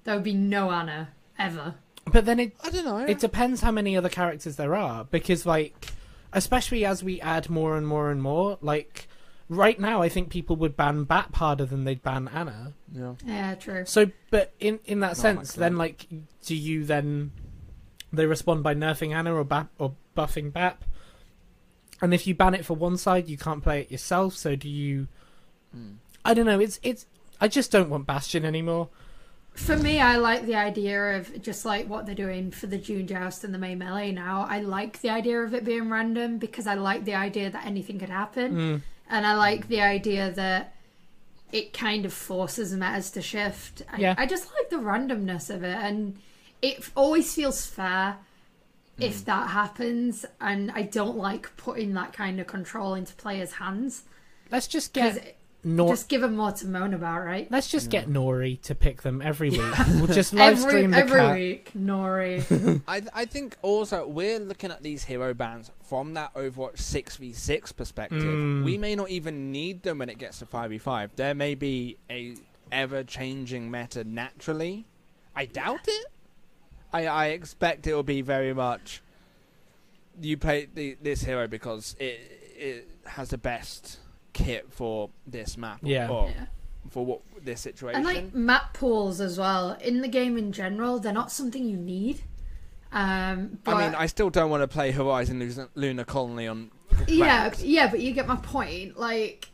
[0.04, 1.10] There would be no Ana
[1.40, 1.76] ever.
[2.06, 2.98] But then it I don't know.
[3.00, 5.92] it depends how many other characters there are because like
[6.34, 9.08] especially as we add more and more and more like
[9.50, 13.14] right now i think people would ban bap harder than they'd ban ana yeah.
[13.26, 13.84] Yeah, true.
[13.86, 16.08] so but in in that Not sense then like
[16.46, 17.32] do you then
[18.14, 20.84] they respond by nerfing ana or bap or buffing bap
[22.02, 24.70] and if you ban it for one side you can't play it yourself so do
[24.70, 25.08] you
[25.76, 25.96] Mm.
[26.26, 27.06] i don't know it's it's
[27.40, 28.90] i just don't want bastion anymore
[29.54, 33.06] For me, I like the idea of just like what they're doing for the June
[33.06, 34.46] Joust and the May Melee now.
[34.50, 38.00] I like the idea of it being random because I like the idea that anything
[38.00, 38.56] could happen.
[38.56, 38.82] Mm.
[39.10, 40.74] And I like the idea that
[41.52, 43.82] it kind of forces matters to shift.
[43.92, 44.16] I, Yeah.
[44.18, 45.76] I just like the randomness of it.
[45.76, 46.18] And
[46.62, 48.18] it always feels fair
[49.00, 50.26] if that happens.
[50.40, 54.04] And I don't like putting that kind of control into players' hands.
[54.50, 57.50] let's just get nor just give them more to moan about, right?
[57.52, 60.98] let's just get nori to pick them every week we'll just live Every, stream the
[60.98, 61.36] every cat.
[61.36, 62.82] week, Nori.
[62.88, 67.32] I I think also we're looking at these hero bans from that Overwatch six v
[67.34, 68.22] six perspective.
[68.24, 68.64] Mm.
[68.64, 71.16] We may not even need them when it gets to five v five.
[71.16, 72.36] There may be a
[72.72, 74.86] ever changing meta naturally.
[75.36, 76.08] I doubt it.
[76.92, 79.02] I I expect it will be very much.
[80.20, 82.20] You play the, this hero because it
[82.58, 84.00] it has the best
[84.34, 85.80] kit for this map.
[85.84, 86.10] Yeah.
[86.10, 86.46] Or Yeah.
[86.90, 87.98] for what this situation.
[87.98, 91.78] And like map pools as well in the game in general, they're not something you
[91.78, 92.22] need.
[92.92, 96.72] Um, but I mean, I still don't want to play Horizon Lunar, Lunar Colony on.
[97.08, 97.62] yeah, ranked.
[97.62, 98.98] yeah, but you get my point.
[99.00, 99.50] Like,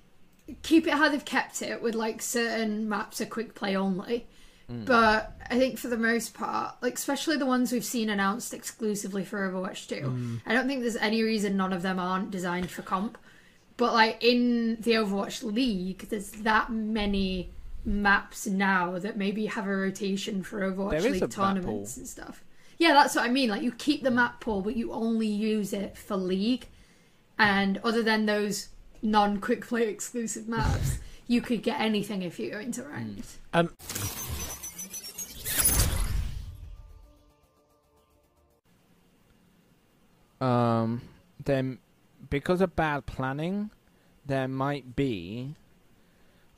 [0.64, 4.28] keep it how they've kept it with like certain maps are quick play only.
[4.72, 4.86] Mm.
[4.86, 9.24] But I think for the most part, like especially the ones we've seen announced exclusively
[9.24, 10.42] for Overwatch 2, Mm.
[10.46, 13.18] I don't think there's any reason none of them aren't designed for comp.
[13.78, 17.52] But like in the Overwatch League, there's that many
[17.86, 22.08] maps now that maybe have a rotation for Overwatch There is a League tournaments and
[22.08, 22.44] stuff.
[22.80, 23.50] Yeah, that's what I mean.
[23.50, 26.68] Like you keep the map pool, but you only use it for League.
[27.40, 28.70] And other than those
[29.04, 30.98] non-quick play exclusive maps,
[31.28, 33.38] you could get anything if you go into ranked.
[33.54, 33.70] Um,
[40.40, 41.02] Um,
[41.44, 41.80] then
[42.30, 43.70] because of bad planning,
[44.26, 45.56] there might be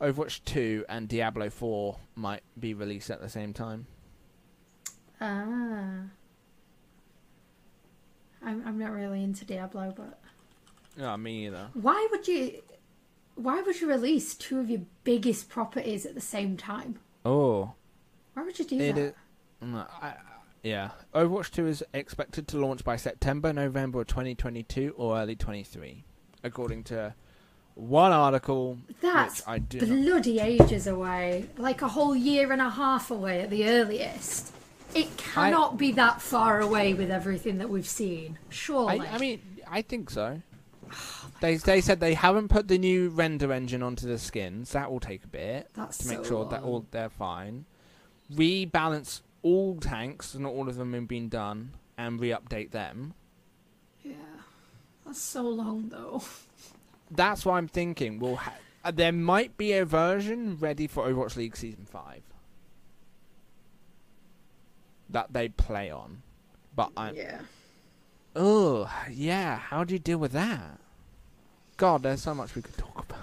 [0.01, 3.88] Overwatch 2 and Diablo 4 might be released at the same time.
[5.22, 6.03] Ah.
[8.41, 10.20] I'm, I'm not really into Diablo, but
[10.97, 11.70] No, me either.
[11.74, 12.61] why would you
[13.36, 16.99] why would you release two of your biggest properties at the same time?
[17.26, 17.74] Oh,
[18.34, 19.01] Why would you do it that?
[19.01, 19.13] is.
[19.61, 20.13] I,
[20.64, 26.03] yeah, Overwatch 2 is expected to launch by September, November 2022 or early 23,
[26.43, 27.14] according to
[27.76, 28.78] one article.
[29.01, 31.45] That's which I do not bloody ages away.
[31.57, 34.53] Like a whole year and a half away at the earliest.
[34.93, 38.38] It cannot be that far away with everything that we've seen.
[38.49, 38.99] Surely.
[38.99, 40.41] I, I mean, I think so.
[41.41, 44.72] They they said they haven't put the new render engine onto the skins.
[44.72, 47.66] That will take a bit That's to make so sure that all they're fine.
[48.34, 53.14] Rebalance all tanks, not all of them have been done, and re-update them.
[54.04, 54.14] Yeah.
[55.06, 56.22] That's so long though.
[57.12, 58.20] That's what I'm thinking.
[58.20, 62.22] We'll ha- uh, there might be a version ready for Overwatch League Season Five
[65.10, 66.22] that they play on,
[66.76, 67.40] but I'm Yeah.
[68.36, 69.58] oh yeah.
[69.58, 70.80] How do you deal with that?
[71.78, 73.20] God, there's so much we could talk about.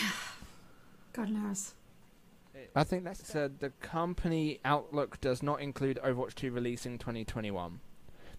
[0.00, 0.10] Yeah,
[1.12, 1.74] God knows.
[2.74, 7.80] I think that's said the company outlook does not include Overwatch 2 releasing 2021.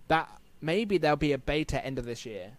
[0.07, 0.29] That
[0.61, 2.53] maybe there'll be a beta end of this year.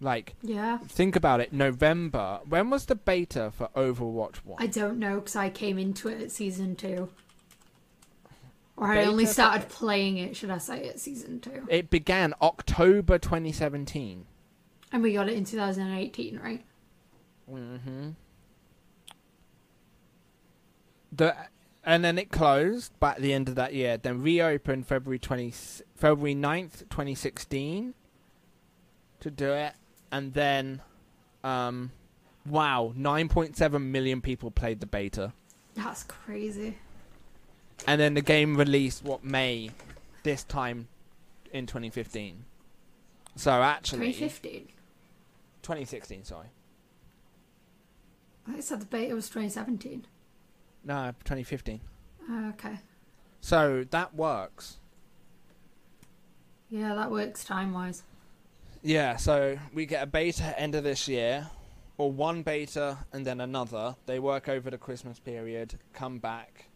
[0.00, 0.78] Like Yeah.
[0.78, 2.40] think about it, November.
[2.46, 4.62] When was the beta for Overwatch 1?
[4.62, 7.08] I don't know because I came into it at season two.
[8.76, 11.66] Or I Beta only for- started playing it, should I say, at season two.
[11.70, 14.26] It began October 2017.
[14.92, 16.62] And we got it in 2018, right?
[17.50, 18.10] Mm-hmm.
[21.16, 21.34] The
[21.84, 23.96] and then it closed by the end of that year.
[23.96, 25.52] Then reopened February twenty
[25.94, 27.94] February 9th, twenty sixteen,
[29.20, 29.74] to do it,
[30.10, 30.82] and then,
[31.44, 31.92] um,
[32.44, 35.32] wow, nine point seven million people played the beta,
[35.74, 36.76] That's crazy.
[37.86, 39.70] and then the game released what May,
[40.24, 40.88] this time,
[41.52, 42.44] in twenty fifteen.
[43.36, 44.68] So actually, 2015.
[45.62, 46.46] 2016, sorry.
[48.48, 50.06] I said the beta was 2017.
[50.86, 51.80] No, 2015.
[52.30, 52.78] Oh, okay.
[53.40, 54.78] So that works.
[56.70, 58.04] Yeah, that works time wise.
[58.82, 61.50] Yeah, so we get a beta end of this year,
[61.98, 63.96] or one beta and then another.
[64.06, 66.66] They work over the Christmas period, come back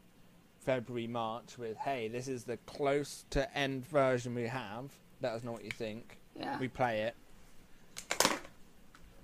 [0.58, 4.90] February, March with, hey, this is the close to end version we have.
[5.22, 6.18] Let us know what you think.
[6.36, 6.58] Yeah.
[6.58, 7.14] We play it.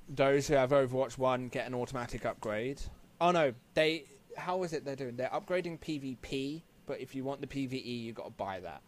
[0.09, 2.81] Those who have Overwatch 1 get an automatic upgrade.
[3.21, 4.05] Oh no, they.
[4.37, 5.17] How is it they're doing?
[5.17, 8.81] They're upgrading PvP, but if you want the PvE, you've got to buy that.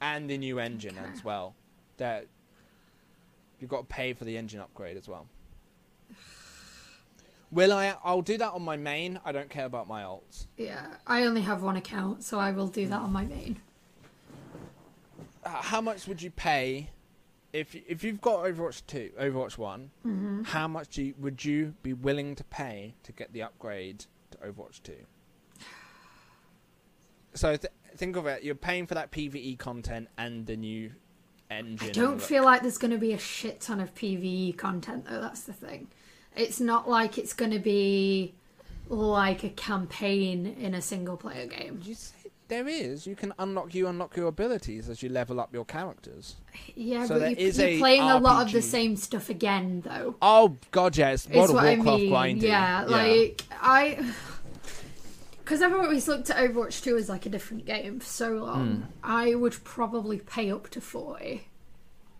[0.00, 1.10] And the new engine Okay.
[1.12, 1.54] as well.
[1.96, 2.24] They're,
[3.60, 5.26] You've got to pay for the engine upgrade as well.
[7.50, 7.94] Will I?
[8.04, 9.18] I'll do that on my main.
[9.24, 10.46] I don't care about my alts.
[10.58, 10.84] Yeah.
[11.06, 13.58] I only have one account, so I will do that on my main.
[15.44, 16.90] Uh, how much would you pay
[17.52, 19.90] if if you've got Overwatch two, Overwatch one?
[20.02, 24.04] hmm How much do you, would you be willing to pay to get the upgrade
[24.32, 25.06] to Overwatch two?
[27.34, 28.42] So th- think of it.
[28.42, 30.92] You're paying for that PVE content and the new
[31.50, 31.88] engine.
[31.88, 35.20] I don't feel like there's going to be a shit ton of PvE content, though.
[35.20, 35.88] That's the thing.
[36.34, 38.34] It's not like it's going to be
[38.88, 41.80] like a campaign in a single player game.
[41.82, 42.15] You say
[42.48, 43.06] there is.
[43.06, 46.36] You can unlock you unlock your abilities as you level up your characters.
[46.74, 49.82] Yeah, So but you, is you're a playing a lot of the same stuff again,
[49.84, 50.16] though.
[50.22, 52.08] Oh god, yeah, it's of what I mean.
[52.10, 52.48] grinding.
[52.50, 54.12] Yeah, like I,
[55.38, 58.66] because I've always looked at Overwatch Two as like a different game for so long.
[58.76, 58.82] Hmm.
[59.02, 61.48] I would probably pay up to forty.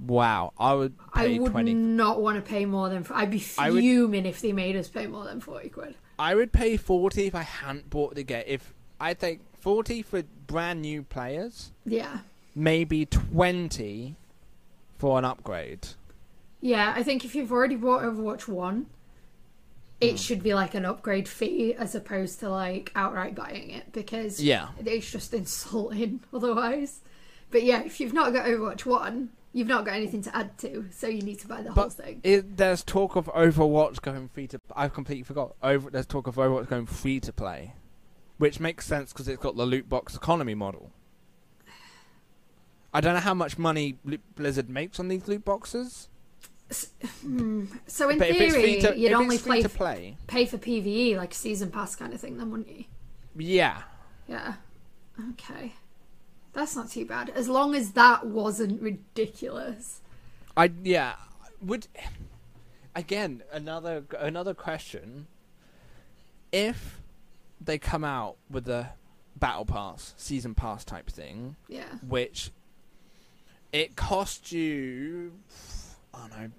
[0.04, 1.74] wow, I would I would twenty.
[1.74, 3.06] not want to pay more than.
[3.10, 5.94] I'd be I would- fuming if they made us pay more than forty quid.
[6.18, 8.44] I would pay forty if I hadn't bought the game.
[8.46, 12.18] If I think forty for brand new players, Yeah,
[12.54, 14.14] maybe twenty
[14.96, 15.88] for an upgrade.
[16.60, 16.92] yeah.
[16.96, 18.86] I think if you've already bought Overwatch One,
[20.00, 20.16] it Hmm.
[20.18, 24.68] should be like an upgrade fee as opposed to like outright buying it because Yeah,
[24.78, 27.00] it's just insulting otherwise.
[27.50, 30.86] But yeah, if you've not got Overwatch One, you've not got anything to add to,
[30.92, 32.20] so you need to buy the whole thing.
[32.22, 34.60] it, there's talk of Overwatch going free to.
[34.76, 35.56] I've completely forgot.
[35.60, 37.74] Over there's talk of Overwatch going free to play,
[38.38, 40.90] which makes sense because it's got the loot box economy model.
[42.92, 46.08] I don't know how much money Bl- Blizzard makes on these loot boxes.
[47.20, 47.66] Hmm.
[47.86, 51.70] So in but theory, to, you'd only play to play, pay for PVE like season
[51.70, 52.84] pass kind of thing, then wouldn't you?
[53.36, 53.82] yeah,
[54.26, 54.54] Yeah.
[55.32, 55.74] Okay.
[56.54, 57.28] That's not too bad.
[57.30, 60.00] As long as that wasn't ridiculous.
[60.56, 61.16] I yeah
[61.60, 61.86] would.
[62.94, 65.26] Again, another another question.
[66.50, 67.02] If
[67.60, 68.90] they come out with a
[69.36, 71.84] battle pass, season pass type thing, Yeah.
[72.06, 72.50] which
[73.72, 75.32] it costs you,
[76.14, 76.50] I don't know,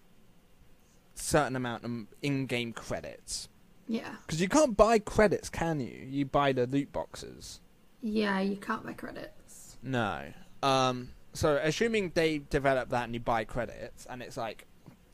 [1.15, 1.91] certain amount of
[2.21, 3.49] in-game credits.
[3.87, 4.15] Yeah.
[4.25, 6.05] Because you can't buy credits, can you?
[6.09, 7.61] You buy the loot boxes.
[8.01, 9.77] Yeah, you can't buy credits.
[9.81, 10.25] No.
[10.61, 11.09] Um.
[11.33, 14.65] So assuming they develop that and you buy credits, and it's like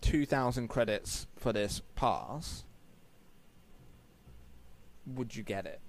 [0.01, 2.63] two thousand credits for this pass,
[5.05, 5.79] would you get it?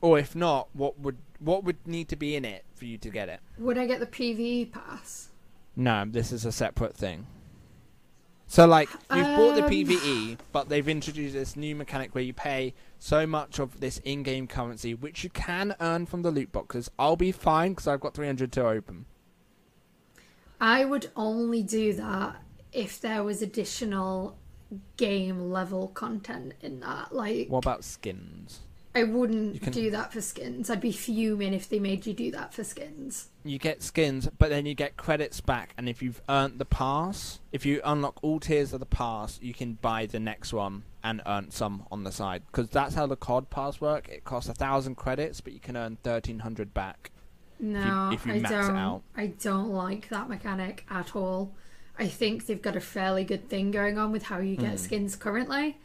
[0.00, 3.10] Or if not, what would what would need to be in it for you to
[3.10, 3.40] get it?
[3.58, 5.28] Would I get the PVE pass?
[5.76, 7.26] No, this is a separate thing.
[8.46, 12.32] So, like, you've bought the Um, PVE, but they've introduced this new mechanic where you
[12.32, 16.90] pay so much of this in-game currency, which you can earn from the loot boxes.
[16.98, 19.06] I'll be fine because I've got 300 to open.
[20.60, 24.36] I would only do that if there was additional
[24.96, 27.14] game level content in that.
[27.14, 28.60] Like, What about skins?
[28.92, 30.68] I wouldn't can- do that for skins.
[30.68, 33.28] I'd be fuming if they made you do that for skins.
[33.44, 37.38] You get skins, but then you get credits back, and if you've earned the pass,
[37.52, 41.22] if you unlock all tiers of the pass, you can buy the next one and
[41.24, 44.08] earn some on the side because that's how the COD pass work.
[44.08, 47.12] It costs a thousand credits, but you can earn thirteen hundred back.
[47.60, 48.76] No, if you I max it don't.
[48.76, 49.02] out.
[49.16, 51.54] I don't like that mechanic at all.
[52.00, 54.76] I think they've got a fairly good thing going on with how you get Hmm.
[54.76, 55.76] skins currently.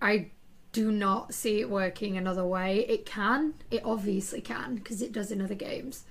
[0.00, 0.30] I
[0.72, 2.86] do not see it working another way.
[2.88, 6.04] It can, it obviously can, because it does in other games.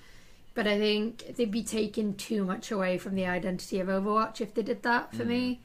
[0.54, 4.52] But I think they'd be taking too much away from the identity of Overwatch if
[4.52, 5.60] they did that for me.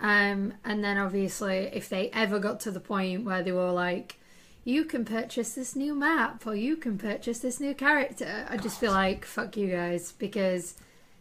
[0.00, 4.16] Um, and then obviously, if they ever got to the point where they were like,
[4.64, 8.80] you can purchase this new map or you can purchase this new character, I just
[8.80, 10.74] feel like, fuck you guys, because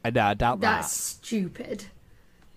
[0.04, 0.60] I, I doubt that.
[0.60, 1.86] that's stupid.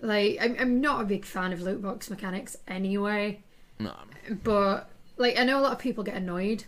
[0.01, 3.43] Like, I'm, I'm not a big fan of loot box mechanics anyway.
[3.79, 3.95] No.
[4.43, 6.65] but, like, I know a lot of people get annoyed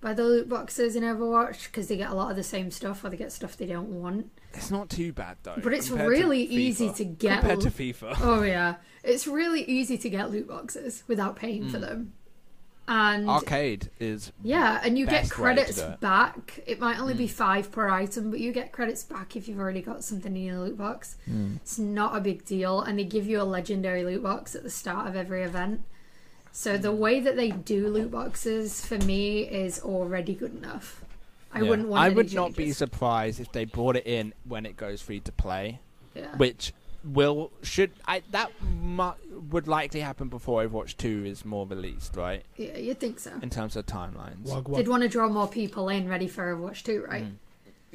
[0.00, 3.04] by the loot boxes in Overwatch because they get a lot of the same stuff
[3.04, 4.30] or they get stuff they don't want.
[4.52, 5.58] It's not too bad though.
[5.62, 7.40] But it's really easy to get.
[7.40, 8.16] compared to FIFA.
[8.20, 11.82] Oh yeah, it's really easy to get loot boxes without paying for mm.
[11.82, 12.12] them,
[12.88, 16.60] and Arcade is yeah, and you get best way to credits back.
[16.66, 17.32] It might only be hmm.
[17.32, 20.60] five per item, but you get credits back if you've already got something in your
[20.60, 21.16] loot box.
[21.24, 21.56] Hmm.
[21.56, 24.70] It's not a big deal, and they give you a legendary loot box at the
[24.70, 25.82] start of every event.
[26.52, 26.98] So the hmm.
[26.98, 31.02] way that they do loot boxes for me is already good enough.
[31.52, 31.70] I Yeah.
[31.70, 32.02] wouldn't want.
[32.02, 35.32] I would not be surprised if they brought it in when it goes free to
[35.32, 35.80] play,
[36.14, 36.36] Yeah.
[36.36, 36.72] which
[37.06, 39.12] will should I that mu-
[39.50, 42.44] would likely happen before Overwatch Two is more released, right?
[42.56, 43.32] yeah, you'd think so.
[43.42, 44.42] In terms of timelines.
[44.44, 44.76] Wog, wog.
[44.76, 47.24] They'd want to draw more people in ready for Overwatch 2, right?
[47.24, 47.36] Mm.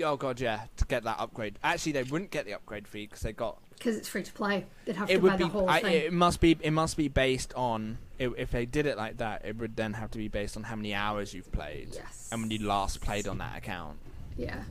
[0.04, 1.60] Oh god, yeah, to get that upgrade.
[1.64, 4.66] Actually, they wouldn't get the upgrade fee because they got Because it's free to play.
[4.86, 5.44] They'd have it to would buy be.
[5.44, 5.94] the whole I, thing.
[5.94, 6.58] it must be.
[6.62, 7.98] It must be based on.
[8.20, 10.64] i if they did it like that, it would then have to be based on
[10.64, 12.30] how many hours you've played yes.
[12.32, 13.98] and when you last played on that account.
[14.38, 14.64] Yeah.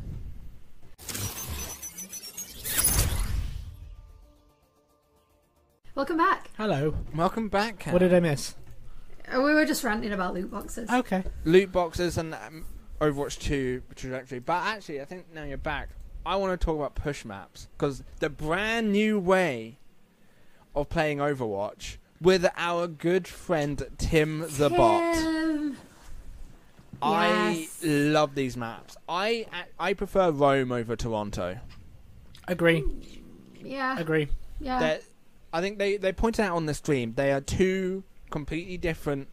[5.94, 6.50] Welcome back.
[6.56, 6.94] Hello.
[7.14, 7.80] Welcome back.
[7.80, 7.92] Ken.
[7.92, 8.54] What did I miss?
[9.32, 10.88] Uh, We were just ranting about loot boxes.
[10.90, 11.24] Okay.
[11.44, 12.64] loot boxes and um,
[13.00, 14.38] Overwatch 2 trajectory.
[14.38, 15.90] But actually, I think now you're back.
[16.24, 19.78] I want to talk about push maps because the brand new way
[20.74, 25.14] of playing Overwatch with our good friend Tim the Bot.
[25.14, 25.76] Tim.
[27.02, 27.80] I Yes.
[27.82, 28.96] love these maps.
[29.08, 29.46] I
[29.78, 31.58] I prefer Rome over Toronto.
[32.46, 32.84] Agree.
[33.64, 33.98] Yeah.
[33.98, 34.28] Agree.
[34.60, 34.78] Yeah.
[34.80, 35.00] They're-
[35.52, 39.28] I think they they pointed out on the stream they are two completely different.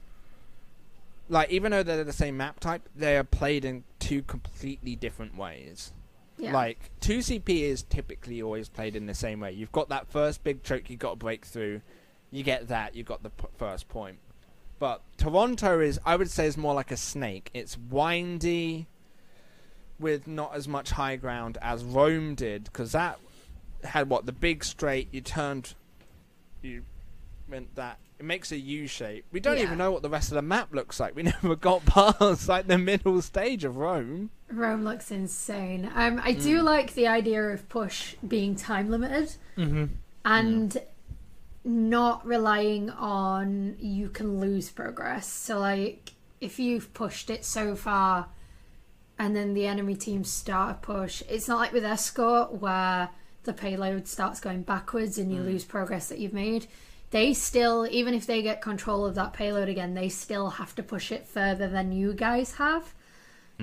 [1.30, 5.38] Like even though they're the same map type, they are played in two completely different
[5.38, 5.92] ways.
[6.38, 6.54] yeah.
[6.54, 9.52] Like two CP is typically always played in the same way.
[9.52, 11.82] You've got that first big choke, you got to break through.
[12.32, 14.18] You get that, you got the p- first point.
[14.80, 17.50] But Toronto is, I would say, is more like a snake.
[17.54, 18.88] It's windy,
[20.00, 23.20] with not as much high ground as Rome did, because that
[23.84, 25.08] had what the big straight.
[25.12, 25.74] You turned,
[26.62, 26.84] you
[27.48, 28.00] meant that.
[28.20, 29.26] It makes a U shape.
[29.32, 29.64] We don't Yeah.
[29.64, 31.16] even know what the rest of the map looks like.
[31.16, 34.32] We never got past like the middle stage of Rome.
[34.52, 35.90] Rome looks insane.
[35.94, 36.42] Um, I Mm.
[36.44, 39.86] do like the idea of push being time limited Mm-hmm.
[40.26, 40.78] and
[41.64, 45.28] not relying on you can lose progress.
[45.28, 48.28] So, like, if you've pushed it so far
[49.20, 53.10] and then the enemy team start a push, it's not like with Escort where
[53.48, 56.68] the payload starts going backwards and you lose progress that you've made.
[57.10, 60.84] They still, even if they get control of that payload again, they still have to
[60.84, 62.94] push it further than you guys have.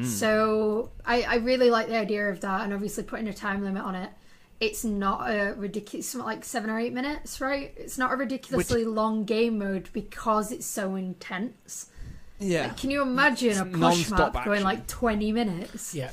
[0.02, 3.84] So I, I really like the idea of that, and obviously putting a time limit
[3.84, 4.10] on it.
[4.58, 7.72] It's not a ridiculous, like seven or eight minutes, right?
[7.76, 11.90] It's not a ridiculously long game mode because it's so intense.
[12.40, 12.62] Yeah.
[12.66, 15.94] Like, can you imagine It's a push map going like twenty minutes?
[15.94, 16.10] Yeah.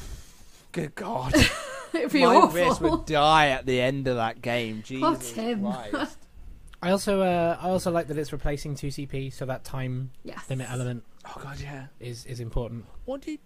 [0.72, 1.34] Good God.
[1.93, 2.49] It'd be My awful.
[2.49, 4.82] wrist would die at the end of that game.
[4.86, 5.61] Jesus Tim.
[5.63, 6.17] Christ.
[6.84, 10.49] I also uh, I also like that it's replacing 2CP, so that time yes.
[10.49, 11.88] limit element oh God, yeah.
[11.99, 12.86] is is important.
[13.05, 13.38] What do you,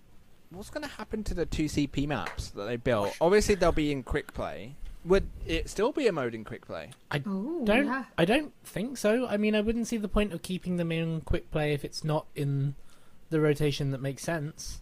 [0.52, 3.16] What's going to happen to the two CP maps that they built?
[3.20, 4.76] Obviously, they'll be in quick play.
[5.04, 6.92] Would it still be a mode in quick play?
[7.12, 8.06] Oh, Don't yeah.
[8.18, 9.28] I don't think so.
[9.28, 12.04] I mean, I wouldn't see the point of keeping them in quick play if it's
[12.04, 12.76] not in
[13.30, 14.82] the rotation that makes sense.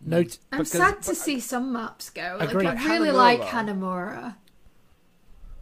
[0.00, 2.36] Note I'm Because- sad to but- see some maps go.
[2.38, 3.14] Like, I really Hanamura.
[3.14, 4.36] like Hanamura.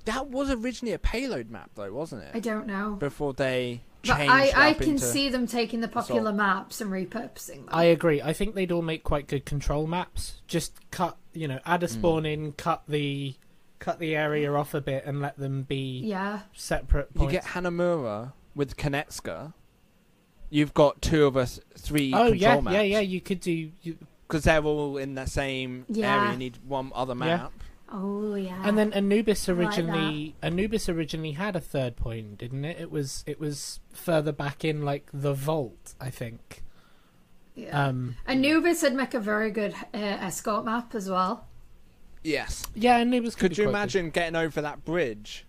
[0.05, 2.31] That was originally a payload map, though, wasn't it?
[2.35, 2.97] I don't know.
[2.99, 5.05] Before they But I, I can into...
[5.05, 7.69] see them taking the popular maps and repurposing them.
[7.69, 8.21] I agree.
[8.21, 10.43] I think they'd all make quite good control maps.
[10.49, 11.93] Just cut, you know, add a Hmm.
[11.93, 13.37] spawn in, cut the
[13.79, 16.41] cut the area off a bit, and let them be yeah.
[16.53, 19.55] separate You get Hanamura with Kanezaka.
[20.51, 22.75] You've got two of us, three oh control yeah, maps.
[22.75, 23.01] yeah, yeah.
[23.01, 23.71] You could do.
[23.83, 23.99] You,
[24.33, 26.17] Because they're all in the same Yeah.
[26.21, 26.33] area.
[26.33, 27.19] You need one other Yeah.
[27.37, 27.53] map.
[27.91, 28.63] Oh yeah.
[28.65, 32.81] And then Anubis I like originally Anubis originally had a third point, didn't it?
[32.81, 36.63] It was it was further back in like the vault, I think.
[37.55, 37.89] yeah.
[37.89, 41.47] Um Anubis would make a very good uh, escort map as well.
[42.25, 42.67] Yes.
[42.75, 43.79] yeah, Anubis could, Could be you quite good.
[43.79, 45.45] imagine getting over that bridge?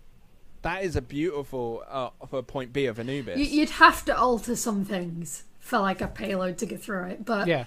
[0.60, 3.38] That is a beautiful uh, for point B of Anubis.
[3.38, 7.24] You, you'd have to alter some things for like a payload to get through it,
[7.24, 7.64] but Yeah.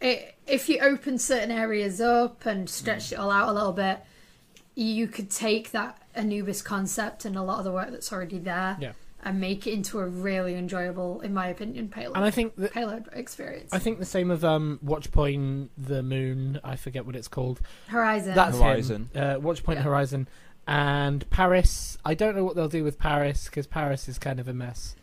[0.00, 2.70] It, if you open certain areas up and Mm.
[2.70, 4.00] stretch it all out a little bit,
[4.74, 8.76] you could take that Anubis concept and a lot of the work that's already there
[8.80, 8.92] Yeah.
[9.22, 12.72] and make it into a really enjoyable, in my opinion, payload And I think that
[12.72, 13.72] payload experience.
[13.72, 17.60] I think the same of um Watchpoint the Moon, I forget what it's called.
[17.88, 18.34] Horizon.
[18.34, 19.10] That's Horizon.
[19.14, 19.22] him.
[19.22, 19.82] Uh, Watchpoint Yeah.
[19.82, 20.28] Horizon
[20.66, 21.98] and Paris.
[22.04, 24.94] I don't know what they'll do with Paris because Paris is kind of a mess.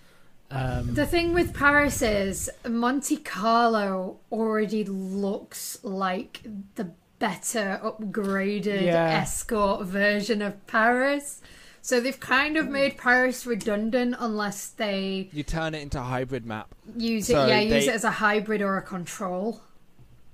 [0.49, 6.41] Um, The thing with Paris is Monte Carlo already looks like
[6.75, 9.09] the better upgraded Yeah.
[9.09, 11.41] escort version of Paris.
[11.81, 16.45] So they've kind of made Paris redundant unless they You turn it into a hybrid
[16.45, 16.73] map.
[16.95, 19.61] use So it yeah, use it as a hybrid or a control.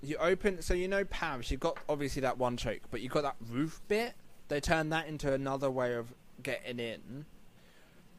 [0.02, 1.50] You open, so you know Paris.
[1.52, 4.14] You've got obviously that one choke, but you've got that roof bit.
[4.50, 7.26] They turn that into another way of getting in.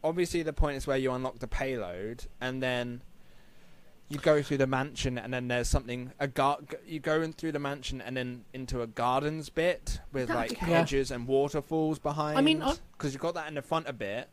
[0.04, 3.02] Obviously, the point is where you unlock the payload, and then
[4.08, 7.52] you go through the mansion, and then there's something a gar- You go in through
[7.52, 12.36] the mansion, and then into a gardens bit with That'd like hedges and waterfalls behind.
[12.38, 14.28] I mean, because you've got that in the front a bit.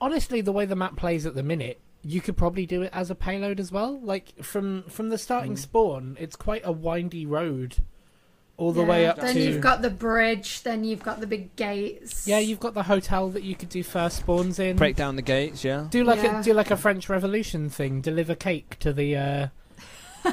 [0.00, 3.10] honestly, the way the map plays at the minute, you could probably do it as
[3.10, 3.98] a payload as well.
[4.00, 5.58] Like from from the starting Mm.
[5.58, 7.76] spawn, it's quite a windy road,
[8.56, 9.40] all the Yeah, way up to Then to.
[9.40, 12.26] you've got the bridge, then you've got the big gates.
[12.28, 14.76] yeah, you've got the hotel that you could do first spawns in.
[14.76, 15.88] Break down the gates, yeah.
[15.90, 16.40] Do like Yeah.
[16.40, 18.00] a do like a French Revolution thing.
[18.00, 19.46] Deliver cake to the uh,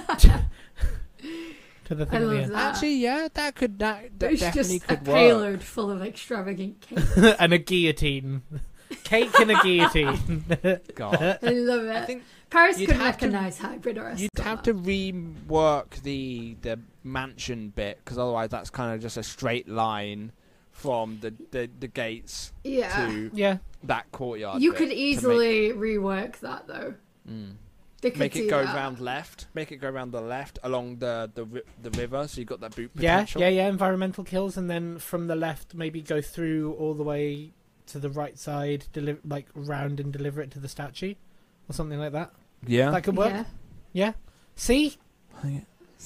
[1.85, 2.15] to the I thing.
[2.15, 2.75] at the love that.
[2.75, 5.15] Actually, yeah, that could that, that definitely just a could work.
[5.15, 6.99] payload full of extravagant cake.
[7.39, 8.41] and a guillotine,
[9.03, 10.45] cake and a guillotine.
[10.95, 11.39] God.
[11.41, 11.95] I love it.
[11.95, 14.61] I think Paris you'd could have make a to- nice hybrid or a You'd have
[14.63, 20.31] to rework the the mansion bit because otherwise that's kind of just a straight line
[20.71, 23.07] from the the, the gates Yeah.
[23.07, 24.61] to yeah, that courtyard.
[24.61, 26.95] You could to easily rework that though.
[27.25, 27.51] make, mm.
[28.01, 28.75] They could make it go that.
[28.75, 29.45] round left.
[29.53, 31.45] Make it go round the left along the the
[31.81, 33.67] the river, so you've got that boot yeah, yeah, yeah.
[33.67, 37.51] Environmental kills, and then from the left, maybe go through all the way
[37.87, 41.13] to the right side, deliver like round and deliver it to the statue,
[41.69, 42.31] or something like that.
[42.65, 42.91] Yeah.
[42.91, 43.31] That could work.
[43.31, 43.43] Yeah.
[43.93, 44.13] Yeah.
[44.55, 44.97] See,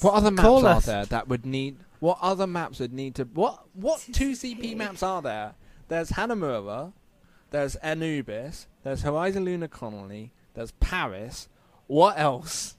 [0.01, 0.85] What other maps Call are us.
[0.85, 1.77] there that would need?
[1.99, 3.23] What other maps would need to?
[3.25, 5.53] What what two CP maps are there?
[5.87, 6.93] There's Hanamura,
[7.51, 11.47] there's Anubis, there's Horizon Lunar Colony, there's Paris.
[11.87, 12.75] What else?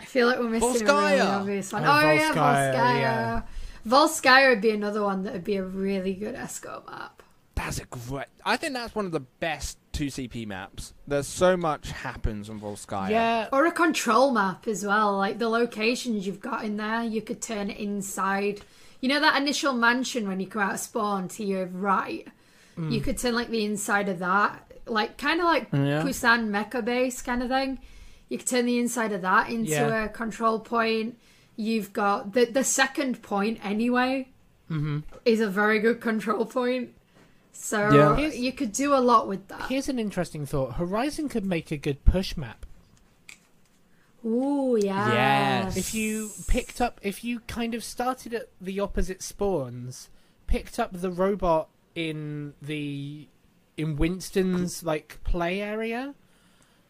[0.00, 1.40] I feel like we're missing a really Volskaya.
[1.40, 1.84] obvious one.
[1.84, 3.00] Oh, Oh, yeah, Volskaya, Volskaya.
[3.00, 3.42] yeah.
[3.86, 7.15] Volskaya would be another one that would be a really good escort map.
[7.56, 8.26] That's a great.
[8.44, 10.92] I think that's one of the best two CP maps.
[11.08, 13.10] There's so much happens on Volskaya.
[13.10, 15.16] yeah, Or a control map as well.
[15.16, 18.60] Like the locations you've got in there, you could turn it inside.
[19.00, 22.28] You know that initial mansion when you come out of spawn to your right?
[22.78, 22.92] Mm.
[22.92, 24.72] You could turn like the inside of that.
[24.86, 26.02] Like kind of like Yeah.
[26.02, 27.78] Busan MEKA Base kind of thing.
[28.28, 30.04] You could turn the inside of that into Yeah.
[30.04, 31.18] a control point.
[31.56, 34.28] You've got the the second point anyway
[34.68, 36.90] hmm is a very good control point.
[37.58, 38.18] So Yeah.
[38.28, 39.62] You could do a lot with that.
[39.68, 42.64] Here's an interesting thought: Horizon could make a good push map.
[44.24, 45.12] Ooh, yeah.
[45.64, 45.76] Yes.
[45.76, 50.08] If you picked up, if you kind of started at the opposite spawns,
[50.46, 53.28] picked up the robot in the
[53.76, 56.14] in Winston's like play area.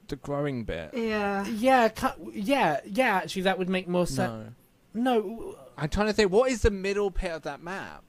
[0.09, 0.91] the growing bit.
[0.95, 1.45] Yeah.
[1.49, 3.17] Yeah, cu- yeah, yeah.
[3.17, 4.55] Actually, that would make more sense.
[4.95, 6.31] No, No, I'm trying to think.
[6.33, 8.05] What is the middle bit of that map?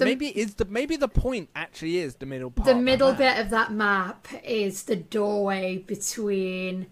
[0.00, 2.66] The- maybe is the maybe the point actually is the middle part.
[2.66, 6.86] The middle bit of that map is the doorway between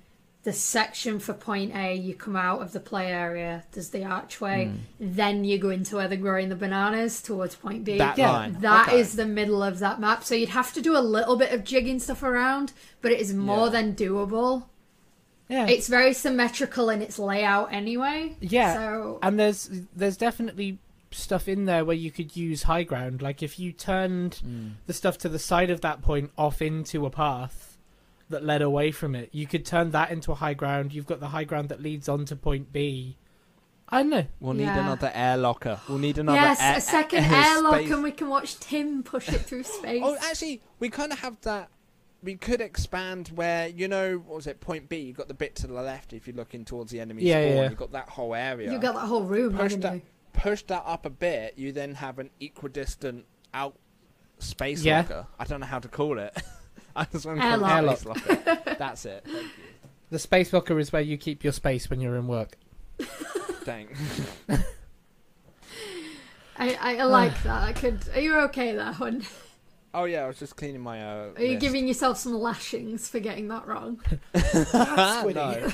[0.44, 1.94] the section for point A.
[1.94, 4.76] You come out of the play area, there's the archway, Hmm.
[5.00, 7.98] then you go into where they're growing the bananas towards point B.
[7.98, 8.56] That Yeah, line.
[8.60, 9.24] That is Okay.
[9.24, 10.24] the middle of that map.
[10.24, 13.34] So you'd have to do a little bit of jigging stuff around, but it is
[13.34, 13.72] more Yeah.
[13.72, 14.64] than doable.
[15.50, 18.36] yeah, It's very symmetrical in its layout anyway.
[18.40, 18.74] yeah.
[18.74, 20.78] So And there's there's definitely
[21.10, 23.22] stuff in there where you could use high ground.
[23.22, 24.72] Like if you turned Mm.
[24.86, 27.78] the stuff to the side of that point off into a path
[28.30, 30.92] that led away from it, you could turn that into a high ground.
[30.92, 33.16] You've got the high ground that leads on to point B.
[33.88, 34.26] I don't know.
[34.38, 34.80] We'll need Yeah.
[34.80, 35.80] another air locker.
[35.88, 37.90] We'll need another yes, air, a second air airlock, space.
[37.90, 40.02] and we can watch Tim push it through space.
[40.04, 41.70] Oh, actually, we kind of have that.
[42.22, 44.60] We could expand where you know what was it?
[44.60, 44.98] Point B.
[44.98, 47.56] You've got the bit to the left if you're looking towards the enemy Yeah, spawn.
[47.56, 47.70] yeah.
[47.70, 48.70] You got that whole area.
[48.72, 50.02] You've got that whole room, Push haven't that- you?
[50.38, 53.76] Push that up a bit, you then have an equidistant out
[54.38, 54.98] space Yeah.
[55.00, 55.26] locker.
[55.38, 56.36] I don't know how to call it.
[56.96, 57.98] I just want to call it Airlock.
[57.98, 58.74] space locker.
[58.78, 59.24] That's it.
[59.24, 59.48] Thank you.
[60.10, 62.56] The space locker is where you keep your space when you're in work.
[63.64, 63.88] Dang.
[66.56, 67.62] I, I, I like that.
[67.62, 68.00] I could.
[68.14, 69.22] Are you okay there, hun?
[69.94, 71.00] Oh yeah, I was just cleaning my.
[71.02, 71.60] Uh, Are you wrist.
[71.60, 74.00] giving yourself some lashings for getting that wrong?
[74.34, 75.70] no.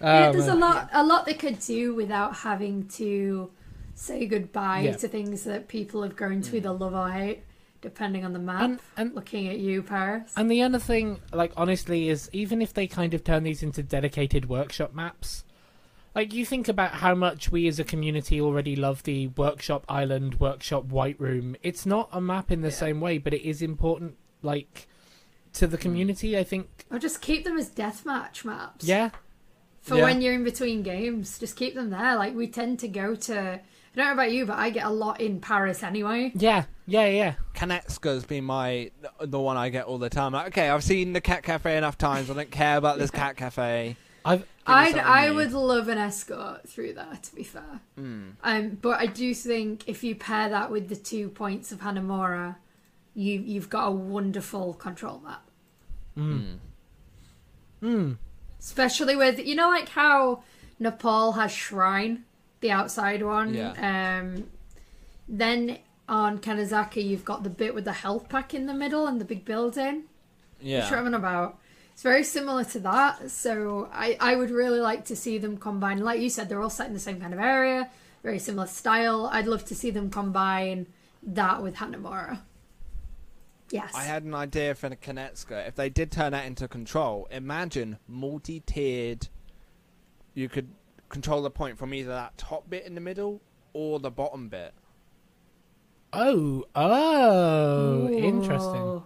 [0.00, 3.50] Yeah, Um, there's a lot, a lot they could do without having to
[3.94, 4.96] say goodbye Yeah.
[4.96, 7.42] to things that people have grown to either love or hate,
[7.80, 8.62] depending on the map.
[8.62, 10.32] and, and Looking at you, Paris.
[10.36, 13.82] And the other thing, like honestly, is even if they kind of turn these into
[13.82, 15.44] dedicated workshop maps,
[16.14, 20.40] like you think about how much we as a community already love the workshop island,
[20.40, 21.56] workshop white room.
[21.62, 22.74] It's not a map in the Yeah.
[22.74, 24.86] same way, but it is important, like
[25.54, 26.36] to the community.
[26.38, 28.86] I think, Or just keep them as deathmatch maps.
[28.86, 29.10] yeah,
[29.84, 30.02] For Yeah.
[30.04, 32.16] when you're in between games, just keep them there.
[32.16, 33.38] Like we tend to go to.
[33.38, 33.60] I
[33.94, 36.32] don't know about you, but I get a lot in Paris anyway.
[36.34, 37.34] yeah, yeah, yeah.
[37.54, 40.32] Kanezaka's been my the one I get all the time.
[40.32, 42.28] Like, okay, I've seen the cat cafe enough times.
[42.30, 43.96] I don't care about this cat cafe.
[44.24, 47.18] I've I'd, I would love an escort through there.
[47.22, 48.32] To be fair, Mm.
[48.42, 52.56] um, but I do think if you pair that with the two points of Hanamura,
[53.14, 55.42] you you've got a wonderful control map.
[56.16, 56.56] mm,
[57.82, 58.16] Mm.
[58.64, 60.42] Especially with you know like how
[60.78, 62.24] Nepal has Shrine,
[62.60, 63.52] the outside one.
[63.52, 64.20] Yeah.
[64.22, 64.44] Um,
[65.28, 69.20] then on Kanezaka you've got the bit with the health pack in the middle and
[69.20, 70.04] the big building.
[70.62, 70.84] Yeah.
[70.84, 71.58] Which I'm about.
[71.92, 73.30] It's very similar to that.
[73.30, 76.00] So I, I would really like to see them combine.
[76.00, 77.90] Like you said, they're all set in the same kind of area,
[78.22, 79.28] very similar style.
[79.30, 80.86] I'd love to see them combine
[81.22, 82.38] that with Hanamura.
[83.74, 83.92] Yes.
[83.92, 85.66] I had an idea for the Kanezaka.
[85.66, 89.26] If they did turn that into control, imagine multi-tiered.
[90.32, 90.68] You could
[91.08, 93.40] control the point from either that top bit in the middle
[93.72, 94.74] or the bottom bit.
[96.12, 99.02] oh, oh, interesting.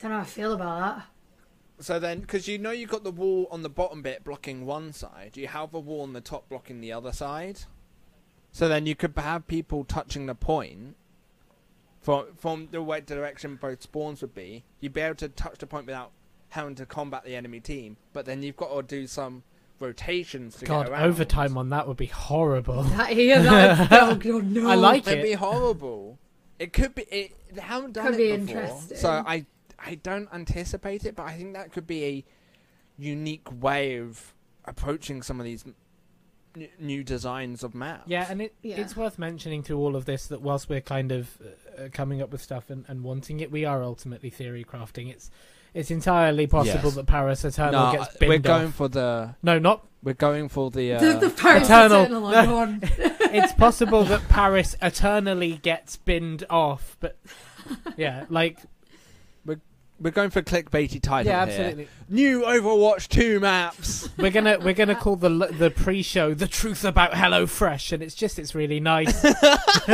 [0.00, 1.06] Don't know how I feel about that.
[1.78, 4.92] So then, because you know you've got the wall on the bottom bit blocking one
[4.92, 7.60] side, you have a wall on the top blocking the other side.
[8.50, 10.96] So then you could have people touching the point
[12.04, 14.62] from from the right direction both spawns would be.
[14.80, 16.12] You'd be able to touch the point without
[16.50, 17.96] having to combat the enemy team.
[18.12, 19.42] But then you've got to do some
[19.80, 21.02] rotations to God, get around.
[21.02, 22.82] overtime on that would be horrible.
[22.96, 24.68] That, yeah, that, oh, God, no.
[24.68, 25.22] I like It'd it.
[25.22, 26.18] be horrible.
[26.58, 27.02] It could be.
[27.10, 28.96] It, they haven't done Could it be before, interesting.
[28.98, 29.46] so I
[29.78, 32.24] I don't anticipate it, but I think that could be a
[32.98, 34.34] unique way of
[34.66, 35.64] approaching some of these
[36.56, 38.04] n- new designs of maps.
[38.06, 38.80] Yeah, and it, Yeah.
[38.80, 41.30] it's worth mentioning through all of this that whilst we're kind of
[41.78, 45.10] uh, coming up with stuff and, and wanting it, we are ultimately theory crafting.
[45.10, 45.30] It's
[45.72, 46.94] it's entirely possible Yes.
[46.94, 48.74] that Paris Eternal no, gets uh, binned we're going off.
[48.76, 49.84] for the No, not.
[50.04, 50.92] we're going for the.
[50.94, 52.04] Uh, the, the Paris Eternal.
[52.04, 52.54] Eternal.
[52.56, 52.82] one.
[53.34, 57.18] It's possible that Paris eternally gets binned off, but
[57.96, 58.60] yeah, like
[60.04, 61.54] we're going for clickbaity title yeah, here.
[61.64, 61.88] absolutely.
[62.10, 64.08] New Overwatch two maps.
[64.18, 68.14] We're gonna we're gonna call the the pre-show "The Truth About Hello Fresh," and it's
[68.14, 69.24] just it's really nice.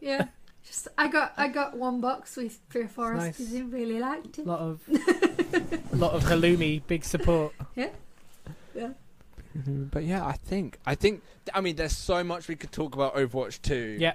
[0.00, 0.28] yeah.
[0.66, 3.38] Just I got I got one box with three or four Nice.
[3.38, 4.46] recipes and really liked A it.
[4.46, 7.52] lot of a lot of halloumi, big support.
[7.74, 7.90] Yeah.
[8.74, 8.90] Yeah.
[9.58, 12.94] Mm-hmm, but yeah, I think I think I mean there's so much we could talk
[12.94, 13.96] about Overwatch two.
[14.00, 14.14] Yeah.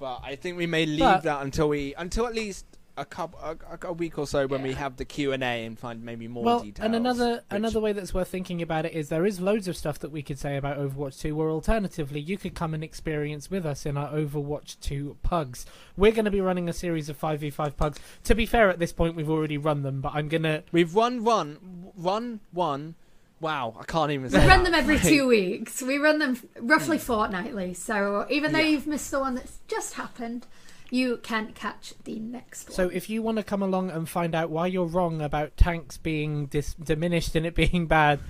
[0.00, 2.64] But I think we may leave But- that until we until at least
[3.00, 5.64] a couple a, a- a week or so when we have the Q and A
[5.64, 6.84] and find maybe more well, details.
[6.84, 9.76] and another which- another way that's worth thinking about it is there is loads of
[9.76, 13.50] stuff that we could say about Overwatch 2 where alternatively you could come and experience
[13.50, 15.64] with us in our Overwatch 2 pugs.
[15.96, 17.98] We're going to be running a series of 5v5 pugs.
[18.24, 20.94] To be fair at this point we've already run them, but I'm going to we've
[20.94, 21.58] run run
[21.96, 22.94] run one.
[23.40, 24.30] Wow, I can't even.
[24.30, 24.64] We run that.
[24.64, 25.80] them every Like, two weeks.
[25.80, 27.02] We run them roughly hmm.
[27.02, 27.72] fortnightly.
[27.72, 28.66] So even though Yeah.
[28.66, 30.46] you've missed the one that's just happened,
[30.90, 32.74] you can catch the next one.
[32.74, 35.96] So if you want to come along and find out why you're wrong about tanks
[35.96, 38.20] being dis- diminished and it being bad,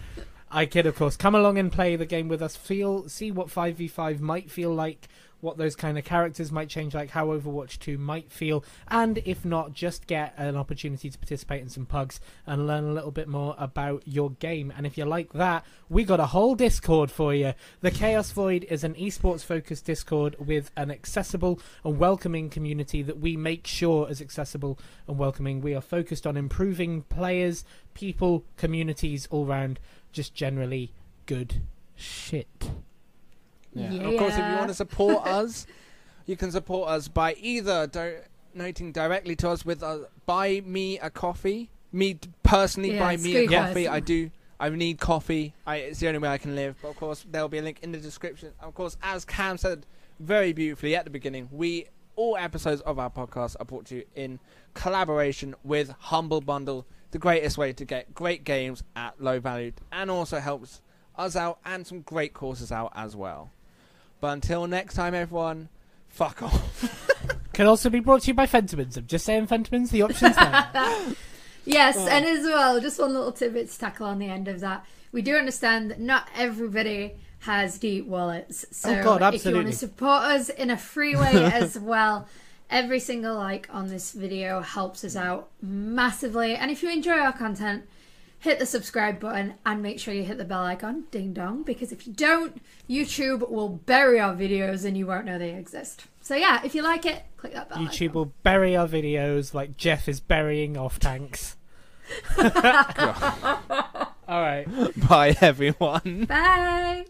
[0.50, 1.16] I kid, of course.
[1.16, 2.56] Come along and play the game with us.
[2.56, 5.08] Feel, see what five v five might feel like,
[5.40, 9.44] what those kind of characters might change, like how Overwatch Two might feel, and if
[9.44, 13.28] not, just get an opportunity to participate in some pugs and learn a little bit
[13.28, 14.72] more about your game.
[14.76, 17.54] And if you like that, we got a whole Discord for you.
[17.80, 23.18] The Chaos Void is an esports focused Discord with an accessible and welcoming community that
[23.18, 25.60] we make sure is accessible and welcoming.
[25.60, 27.64] We are focused on improving players,
[27.94, 29.80] people, communities all round,
[30.12, 30.92] just generally
[31.26, 31.62] good
[31.96, 32.70] shit.
[33.74, 33.86] Yeah.
[33.92, 35.66] And Of course, if you want to support us,
[36.26, 37.86] you can support us by either
[38.54, 41.70] donating directly to us with a buy me a coffee.
[41.92, 43.86] Me personally, Yeah, buy me a coffee.
[43.88, 43.92] us.
[43.94, 44.30] I do.
[44.60, 45.54] I need coffee.
[45.66, 46.76] I, it's the only way I can live.
[46.82, 48.52] But of course, there will be a link in the description.
[48.60, 49.86] Of course, as Cam said
[50.18, 54.04] very beautifully at the beginning, we all episodes of our podcast are brought to you
[54.14, 54.38] in
[54.74, 60.10] collaboration with Humble Bundle, the greatest way to get great games at low value, and
[60.10, 60.82] also helps
[61.16, 63.50] us out and some great courses out as well.
[64.20, 65.68] But until next time, everyone,
[66.08, 67.06] fuck off.
[67.52, 68.96] Can also be brought to you by Fentimans.
[68.96, 70.68] I'm just saying Fentimans, the option's there.
[71.66, 72.08] Yes, Oh.
[72.08, 74.84] and as well, just one little tidbit to tackle on the end of that.
[75.12, 78.64] We do understand that not everybody has deep wallets.
[78.68, 81.78] Oh, so Oh, God, if you want to support us in a free way as
[81.78, 82.26] well,
[82.70, 86.54] every single like on this video helps us out massively.
[86.56, 87.84] And if you enjoy our content,
[88.40, 91.92] hit the subscribe button and make sure you hit the bell icon, ding dong, because
[91.92, 96.06] if you don't, YouTube will bury our videos and you won't know they exist.
[96.20, 98.14] So yeah, if you like it, click that bell YouTube icon.
[98.14, 101.56] will bury our videos like Jeff is burying off tanks.
[104.30, 104.66] All right.
[105.08, 106.24] Bye, everyone.
[106.26, 107.04] Bye.